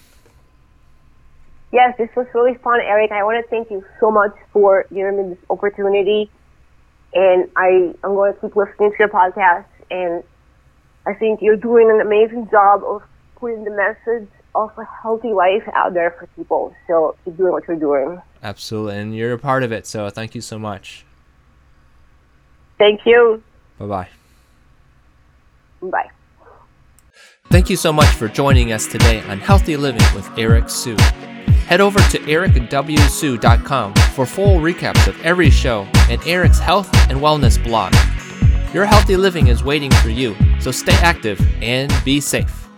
Yes, 1.71 1.95
this 1.97 2.09
was 2.15 2.27
really 2.33 2.55
fun, 2.55 2.79
Eric. 2.81 3.11
I 3.11 3.23
want 3.23 3.43
to 3.43 3.49
thank 3.49 3.69
you 3.69 3.83
so 3.99 4.11
much 4.11 4.33
for 4.51 4.85
giving 4.93 5.17
me 5.17 5.35
this 5.35 5.43
opportunity. 5.49 6.29
And 7.13 7.49
I, 7.55 7.93
I'm 8.03 8.15
going 8.15 8.33
to 8.33 8.39
keep 8.39 8.55
listening 8.55 8.91
to 8.91 8.97
your 8.99 9.09
podcast. 9.09 9.65
And 9.89 10.23
I 11.05 11.13
think 11.13 11.41
you're 11.41 11.55
doing 11.55 11.89
an 11.89 12.01
amazing 12.01 12.49
job 12.51 12.83
of 12.83 13.01
putting 13.35 13.63
the 13.63 13.71
message 13.71 14.29
of 14.55 14.71
a 14.77 14.85
healthy 15.01 15.33
life 15.33 15.63
out 15.73 15.93
there 15.93 16.11
for 16.11 16.27
people. 16.35 16.73
So 16.87 17.15
keep 17.25 17.37
doing 17.37 17.51
what 17.51 17.67
you're 17.67 17.77
doing. 17.77 18.21
Absolutely. 18.43 18.97
And 18.97 19.15
you're 19.15 19.33
a 19.33 19.39
part 19.39 19.63
of 19.63 19.71
it, 19.71 19.85
so 19.85 20.09
thank 20.09 20.35
you 20.35 20.41
so 20.41 20.59
much. 20.59 21.05
Thank 22.77 23.01
you. 23.05 23.43
Bye 23.77 23.85
bye. 23.85 24.07
Bye. 25.81 26.09
Thank 27.49 27.69
you 27.69 27.75
so 27.75 27.91
much 27.91 28.07
for 28.07 28.27
joining 28.27 28.71
us 28.71 28.87
today 28.87 29.21
on 29.23 29.39
Healthy 29.39 29.77
Living 29.77 30.05
with 30.13 30.29
Eric 30.37 30.69
Sue. 30.69 30.97
Head 31.69 31.81
over 31.81 31.99
to 31.99 32.17
ericwsue.com 32.17 33.93
for 34.15 34.25
full 34.25 34.57
recaps 34.57 35.07
of 35.07 35.21
every 35.21 35.51
show 35.51 35.87
and 36.09 36.19
Eric's 36.25 36.57
health 36.57 36.89
and 37.11 37.19
wellness 37.19 37.63
blog. 37.63 37.93
Your 38.73 38.85
healthy 38.85 39.15
living 39.15 39.49
is 39.49 39.63
waiting 39.63 39.91
for 39.91 40.09
you, 40.09 40.35
so 40.59 40.71
stay 40.71 40.93
active 40.93 41.39
and 41.61 41.93
be 42.03 42.19
safe. 42.21 42.68